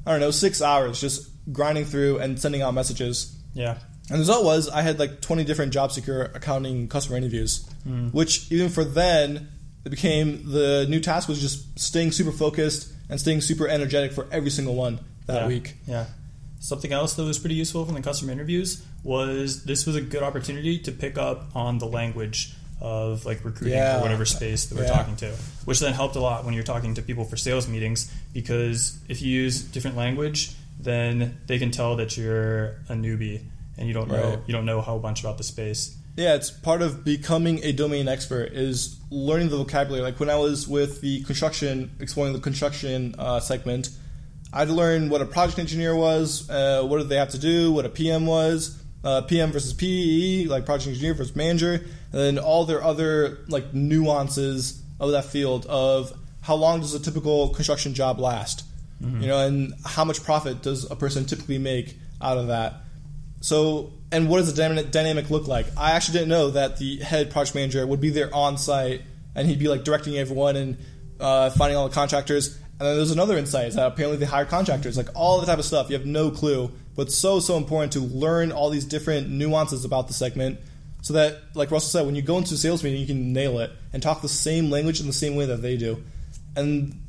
I 0.07 0.11
don't 0.11 0.21
know 0.21 0.31
six 0.31 0.61
hours 0.61 1.01
just 1.01 1.29
grinding 1.53 1.85
through 1.85 2.19
and 2.19 2.41
sending 2.41 2.63
out 2.63 2.75
messages. 2.75 3.37
Yeah. 3.55 3.79
And 4.09 4.17
the 4.17 4.19
result 4.19 4.45
was 4.45 4.69
I 4.69 4.83
had 4.83 4.99
like 4.99 5.21
20 5.21 5.45
different 5.45 5.73
job 5.73 5.93
seeker 5.93 6.31
accounting 6.35 6.89
customer 6.89 7.17
interviews, 7.17 7.69
mm. 7.87 8.13
which 8.13 8.51
even 8.51 8.69
for 8.69 8.85
then, 8.85 9.49
it 9.85 9.91
became 9.91 10.51
the 10.51 10.87
new 10.89 11.01
task 11.01 11.29
was 11.29 11.41
just 11.41 11.79
staying 11.79 12.13
super 12.13 12.33
focused 12.33 12.93
and 13.09 13.19
staying 13.19 13.41
super 13.41 13.67
energetic 13.67 14.13
for 14.13 14.29
every 14.31 14.51
single 14.51 14.75
one 14.75 15.01
that 15.27 15.43
yeah. 15.43 15.49
week. 15.49 15.75
Yeah. 15.87 16.07
Something 16.63 16.93
else 16.93 17.15
that 17.15 17.25
was 17.25 17.41
pretty 17.41 17.57
useful 17.57 17.85
from 17.85 17.95
the 17.97 18.03
customer 18.03 18.31
interviews 18.31 18.83
was 19.03 19.65
this 19.65 19.85
was 19.85 19.97
a 19.97 20.01
good 20.01 20.23
opportunity 20.23 20.79
to 20.79 20.93
pick 20.93 21.19
up 21.19 21.51
on 21.57 21.79
the 21.79 21.87
language 21.87 22.53
of 22.81 23.27
like 23.27 23.45
recruiting 23.45 23.77
Yeah. 23.79 23.99
or 23.99 24.03
whatever 24.03 24.25
space 24.25 24.67
that 24.67 24.77
we're 24.79 24.85
Yeah. 24.85 24.91
talking 24.93 25.17
to, 25.17 25.33
which 25.65 25.81
then 25.81 25.93
helped 25.93 26.15
a 26.15 26.21
lot 26.21 26.45
when 26.45 26.55
you're 26.55 26.63
talking 26.63 26.95
to 26.95 27.03
people 27.03 27.25
for 27.25 27.37
sales 27.37 27.67
meetings 27.67 28.09
because 28.33 28.95
if 29.09 29.21
you 29.23 29.31
use 29.31 29.61
different 29.61 29.97
language, 29.97 30.53
then 30.81 31.37
they 31.49 31.59
can 31.59 31.73
tell 31.73 31.97
that 31.97 32.17
you're 32.17 32.77
a 32.89 32.95
newbie 32.95 33.41
and 33.77 33.89
you 33.89 33.95
don't 33.95 34.09
know 34.09 34.31
Right. 34.31 34.39
you 34.47 34.53
don't 34.53 34.65
know 34.65 34.79
a 34.79 34.83
whole 34.83 35.01
bunch 35.01 35.19
about 35.21 35.39
the 35.39 35.45
space. 35.45 35.97
Yeah, 36.17 36.35
it's 36.35 36.51
part 36.51 36.81
of 36.83 37.05
becoming 37.05 37.61
a 37.65 37.73
domain 37.73 38.07
expert 38.07 38.53
is 38.53 38.97
learning 39.11 39.49
the 39.49 39.57
vocabulary. 39.57 40.03
Like 40.05 40.21
when 40.21 40.31
I 40.31 40.37
was 40.37 40.69
with 40.69 41.01
the 41.01 41.23
construction, 41.23 41.91
exploring 42.01 42.35
the 42.35 42.39
construction 42.41 43.15
uh, 43.19 43.41
segment, 43.41 43.89
I 44.53 44.61
had 44.61 44.69
to 44.69 44.75
learn 44.75 45.09
what 45.09 45.23
a 45.23 45.27
project 45.27 45.59
engineer 45.59 45.95
was, 45.97 46.49
uh, 46.51 46.83
what 46.83 46.99
did 46.99 47.09
they 47.09 47.17
have 47.17 47.31
to 47.31 47.39
do, 47.39 47.73
what 47.73 47.85
a 47.87 47.89
PM 47.89 48.27
was, 48.27 48.79
uh, 49.05 49.23
PM 49.23 49.51
versus 49.51 49.73
PE, 49.73 50.45
like 50.47 50.67
project 50.67 50.89
engineer 50.89 51.15
versus 51.15 51.35
manager, 51.35 51.75
and 51.75 52.21
then 52.21 52.39
all 52.39 52.65
their 52.67 52.83
other 52.85 53.39
like 53.49 53.73
nuances 53.73 54.83
of 55.01 55.13
that 55.13 55.25
field 55.25 55.67
of 55.67 56.13
how 56.43 56.55
long 56.55 56.81
does 56.81 56.95
a 56.95 57.01
typical 57.01 57.49
construction 57.51 57.95
job 57.95 58.19
last, 58.21 58.65
you 59.23 59.27
know, 59.27 59.45
and 59.47 59.75
how 59.85 60.05
much 60.05 60.23
profit 60.23 60.63
does 60.63 60.89
a 60.91 60.95
person 60.95 61.25
typically 61.25 61.59
make 61.59 61.97
out 62.21 62.37
of 62.39 62.49
that. 62.49 62.75
So, 63.41 63.93
and 64.13 64.29
what 64.29 64.39
does 64.39 64.55
the 64.55 64.63
dyna- 64.63 64.85
dynamic 64.85 65.31
look 65.31 65.49
like? 65.49 65.67
I 65.77 65.93
actually 65.93 66.19
didn't 66.19 66.29
know 66.29 66.51
that 66.51 66.77
the 66.77 66.99
head 66.99 67.31
project 67.33 67.55
manager 67.57 67.85
would 67.85 68.01
be 68.01 68.11
there 68.11 68.33
on 68.33 68.59
site 68.59 69.03
and 69.35 69.49
he'd 69.49 69.59
be 69.59 69.67
like 69.69 69.83
directing 69.83 70.17
everyone 70.17 70.55
and 70.57 70.77
uh, 71.19 71.51
finding 71.51 71.77
all 71.77 71.89
the 71.89 71.95
contractors. 71.95 72.59
And 72.83 72.89
then 72.89 72.97
there's 72.97 73.13
another 73.13 73.39
insight 73.39 73.69
is 73.69 73.77
that 73.77 73.87
apparently 73.87 74.19
they 74.19 74.27
hire 74.27 74.45
contractors, 74.45 74.97
like 74.97 75.07
all 75.15 75.39
the 75.39 75.47
type 75.47 75.61
of 75.61 75.65
stuff. 75.65 75.89
You 75.89 75.97
have 75.97 76.05
no 76.05 76.33
clue, 76.33 76.69
but 76.97 77.13
so 77.13 77.39
so 77.39 77.57
important 77.57 77.93
to 77.93 78.01
learn 78.01 78.51
all 78.51 78.71
these 78.71 78.85
different 78.85 79.31
nuances 79.31 79.85
about 79.85 80.09
the 80.09 80.15
segment, 80.15 80.59
so 81.01 81.13
that, 81.13 81.43
like 81.55 81.71
Russell 81.71 81.91
said, 81.91 82.07
when 82.07 82.17
you 82.17 82.23
go 82.23 82.39
into 82.39 82.55
a 82.55 82.57
sales 82.57 82.83
meeting, 82.83 83.01
you 83.01 83.07
can 83.07 83.33
nail 83.33 83.61
it 83.61 83.71
and 83.93 84.03
talk 84.03 84.21
the 84.21 84.29
same 84.29 84.69
language 84.69 84.99
in 84.99 85.07
the 85.07 85.13
same 85.13 85.37
way 85.37 85.47
that 85.47 85.63
they 85.63 85.77
do. 85.77 86.03
And 86.57 87.01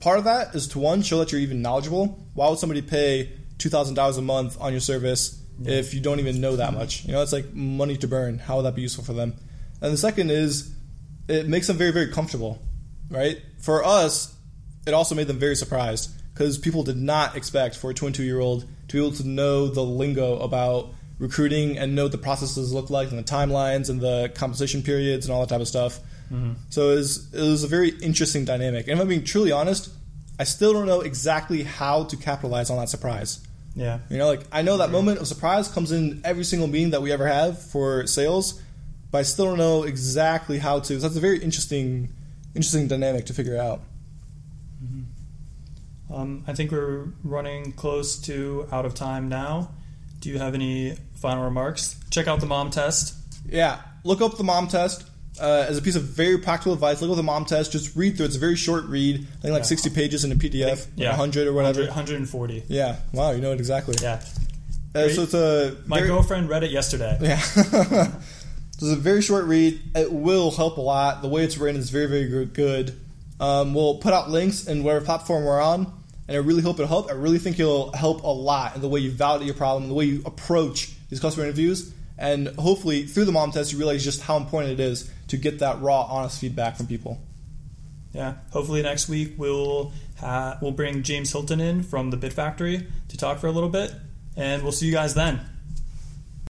part 0.00 0.16
of 0.16 0.24
that 0.24 0.54
is 0.54 0.68
to 0.68 0.78
one 0.78 1.02
show 1.02 1.18
that 1.18 1.32
you're 1.32 1.42
even 1.42 1.60
knowledgeable. 1.60 2.18
Why 2.32 2.48
would 2.48 2.58
somebody 2.58 2.80
pay 2.80 3.30
two 3.58 3.68
thousand 3.68 3.96
dollars 3.96 4.16
a 4.16 4.22
month 4.22 4.58
on 4.58 4.72
your 4.72 4.80
service 4.80 5.38
if 5.62 5.92
you 5.92 6.00
don't 6.00 6.20
even 6.20 6.40
know 6.40 6.56
that 6.56 6.72
much? 6.72 7.04
You 7.04 7.12
know, 7.12 7.20
it's 7.20 7.34
like 7.34 7.52
money 7.52 7.98
to 7.98 8.08
burn. 8.08 8.38
How 8.38 8.56
would 8.56 8.62
that 8.62 8.74
be 8.74 8.80
useful 8.80 9.04
for 9.04 9.12
them? 9.12 9.34
And 9.82 9.92
the 9.92 9.98
second 9.98 10.30
is 10.30 10.74
it 11.28 11.46
makes 11.46 11.66
them 11.66 11.76
very 11.76 11.92
very 11.92 12.10
comfortable, 12.10 12.62
right? 13.10 13.38
For 13.58 13.84
us, 13.84 14.34
it 14.86 14.94
also 14.94 15.14
made 15.14 15.26
them 15.26 15.38
very 15.38 15.56
surprised 15.56 16.10
because 16.32 16.58
people 16.58 16.82
did 16.82 16.96
not 16.96 17.36
expect 17.36 17.76
for 17.76 17.90
a 17.90 17.94
22 17.94 18.22
year 18.22 18.40
old 18.40 18.64
to 18.88 18.96
be 18.96 18.98
able 18.98 19.16
to 19.16 19.26
know 19.26 19.68
the 19.68 19.82
lingo 19.82 20.38
about 20.38 20.94
recruiting 21.18 21.76
and 21.76 21.94
know 21.94 22.04
what 22.04 22.12
the 22.12 22.18
processes 22.18 22.72
look 22.72 22.90
like 22.90 23.10
and 23.10 23.18
the 23.18 23.22
timelines 23.22 23.90
and 23.90 24.00
the 24.00 24.32
compensation 24.34 24.82
periods 24.82 25.26
and 25.26 25.34
all 25.34 25.40
that 25.40 25.50
type 25.50 25.60
of 25.60 25.68
stuff. 25.68 26.00
Mm-hmm. 26.32 26.52
So 26.70 26.90
it 26.90 26.94
was, 26.96 27.34
it 27.34 27.40
was 27.40 27.62
a 27.62 27.68
very 27.68 27.90
interesting 27.90 28.44
dynamic. 28.44 28.88
And 28.88 28.96
if 28.96 29.00
I'm 29.00 29.08
being 29.08 29.24
truly 29.24 29.52
honest, 29.52 29.90
I 30.38 30.44
still 30.44 30.72
don't 30.72 30.86
know 30.86 31.02
exactly 31.02 31.62
how 31.62 32.04
to 32.04 32.16
capitalize 32.16 32.70
on 32.70 32.78
that 32.78 32.88
surprise. 32.88 33.46
Yeah. 33.74 33.98
You 34.08 34.16
know, 34.16 34.28
like 34.28 34.42
I 34.50 34.62
know 34.62 34.78
that 34.78 34.90
moment 34.90 35.18
of 35.20 35.26
surprise 35.26 35.68
comes 35.68 35.92
in 35.92 36.22
every 36.24 36.44
single 36.44 36.68
meeting 36.68 36.90
that 36.90 37.02
we 37.02 37.12
ever 37.12 37.26
have 37.26 37.60
for 37.62 38.06
sales, 38.06 38.60
but 39.10 39.18
I 39.18 39.22
still 39.22 39.44
don't 39.44 39.58
know 39.58 39.82
exactly 39.82 40.58
how 40.58 40.80
to. 40.80 40.94
So 40.94 41.00
that's 41.00 41.16
a 41.16 41.20
very 41.20 41.38
interesting, 41.38 42.08
interesting 42.54 42.88
dynamic 42.88 43.26
to 43.26 43.34
figure 43.34 43.58
out. 43.58 43.82
Um, 46.12 46.44
I 46.46 46.52
think 46.54 46.72
we're 46.72 47.06
running 47.22 47.72
close 47.72 48.18
to 48.22 48.66
out 48.72 48.84
of 48.84 48.94
time 48.94 49.28
now. 49.28 49.70
Do 50.20 50.28
you 50.28 50.38
have 50.38 50.54
any 50.54 50.96
final 51.14 51.44
remarks? 51.44 51.96
Check 52.10 52.26
out 52.26 52.40
the 52.40 52.46
mom 52.46 52.70
test. 52.70 53.14
Yeah, 53.48 53.80
look 54.04 54.20
up 54.20 54.36
the 54.36 54.44
mom 54.44 54.68
test 54.68 55.04
uh, 55.40 55.64
as 55.68 55.78
a 55.78 55.82
piece 55.82 55.96
of 55.96 56.02
very 56.02 56.38
practical 56.38 56.72
advice. 56.74 57.00
Look 57.00 57.10
up 57.10 57.16
the 57.16 57.22
mom 57.22 57.44
test. 57.44 57.72
Just 57.72 57.96
read 57.96 58.16
through. 58.16 58.24
it. 58.26 58.28
It's 58.28 58.36
a 58.36 58.40
very 58.40 58.56
short 58.56 58.84
read. 58.84 59.16
I 59.16 59.42
think 59.42 59.52
like 59.52 59.60
Yeah. 59.60 59.66
60 59.66 59.90
pages 59.90 60.24
in 60.24 60.32
a 60.32 60.34
PDF, 60.34 60.86
like 60.98 61.08
100 61.08 61.46
or 61.46 61.52
whatever. 61.52 61.80
140. 61.86 62.64
Yeah. 62.68 62.96
Wow, 63.12 63.30
you 63.30 63.40
know 63.40 63.52
it 63.52 63.58
exactly. 63.60 63.94
Yeah. 64.02 64.20
Uh, 64.94 65.08
so 65.08 65.22
it's 65.22 65.34
a 65.34 65.76
My 65.86 65.98
very- 65.98 66.08
girlfriend 66.08 66.48
read 66.48 66.64
it 66.64 66.70
yesterday. 66.72 67.16
Yeah. 67.20 67.36
this 67.54 68.82
is 68.82 68.92
a 68.92 68.96
very 68.96 69.22
short 69.22 69.44
read. 69.44 69.80
It 69.94 70.12
will 70.12 70.50
help 70.50 70.76
a 70.76 70.80
lot. 70.80 71.22
The 71.22 71.28
way 71.28 71.44
it's 71.44 71.56
written 71.56 71.80
is 71.80 71.90
very, 71.90 72.06
very 72.06 72.44
good. 72.46 72.98
Um, 73.38 73.72
we'll 73.72 73.98
put 73.98 74.12
out 74.12 74.28
links 74.30 74.66
in 74.66 74.82
whatever 74.82 75.04
platform 75.04 75.44
we're 75.44 75.62
on, 75.62 75.90
and 76.30 76.36
I 76.36 76.40
really 76.42 76.62
hope 76.62 76.76
it'll 76.76 76.86
help. 76.86 77.10
I 77.10 77.14
really 77.14 77.40
think 77.40 77.58
it'll 77.58 77.90
help 77.90 78.22
a 78.22 78.28
lot 78.28 78.76
in 78.76 78.82
the 78.82 78.88
way 78.88 79.00
you 79.00 79.10
validate 79.10 79.46
your 79.46 79.56
problem, 79.56 79.88
the 79.88 79.94
way 79.94 80.04
you 80.04 80.22
approach 80.24 80.92
these 81.08 81.18
customer 81.18 81.44
interviews, 81.44 81.92
and 82.16 82.46
hopefully 82.50 83.04
through 83.04 83.24
the 83.24 83.32
mom 83.32 83.50
test 83.50 83.72
you 83.72 83.78
realize 83.78 84.04
just 84.04 84.20
how 84.22 84.36
important 84.36 84.72
it 84.72 84.78
is 84.78 85.10
to 85.26 85.36
get 85.36 85.58
that 85.58 85.80
raw, 85.82 86.02
honest 86.02 86.40
feedback 86.40 86.76
from 86.76 86.86
people. 86.86 87.20
Yeah. 88.12 88.34
Hopefully 88.52 88.80
next 88.80 89.08
week 89.08 89.34
we'll 89.38 89.92
ha- 90.20 90.56
we'll 90.62 90.70
bring 90.70 91.02
James 91.02 91.32
Hilton 91.32 91.60
in 91.60 91.82
from 91.82 92.10
the 92.10 92.16
Bit 92.16 92.32
Factory 92.32 92.86
to 93.08 93.16
talk 93.16 93.40
for 93.40 93.48
a 93.48 93.52
little 93.52 93.68
bit, 93.68 93.92
and 94.36 94.62
we'll 94.62 94.70
see 94.70 94.86
you 94.86 94.92
guys 94.92 95.14
then. 95.14 95.40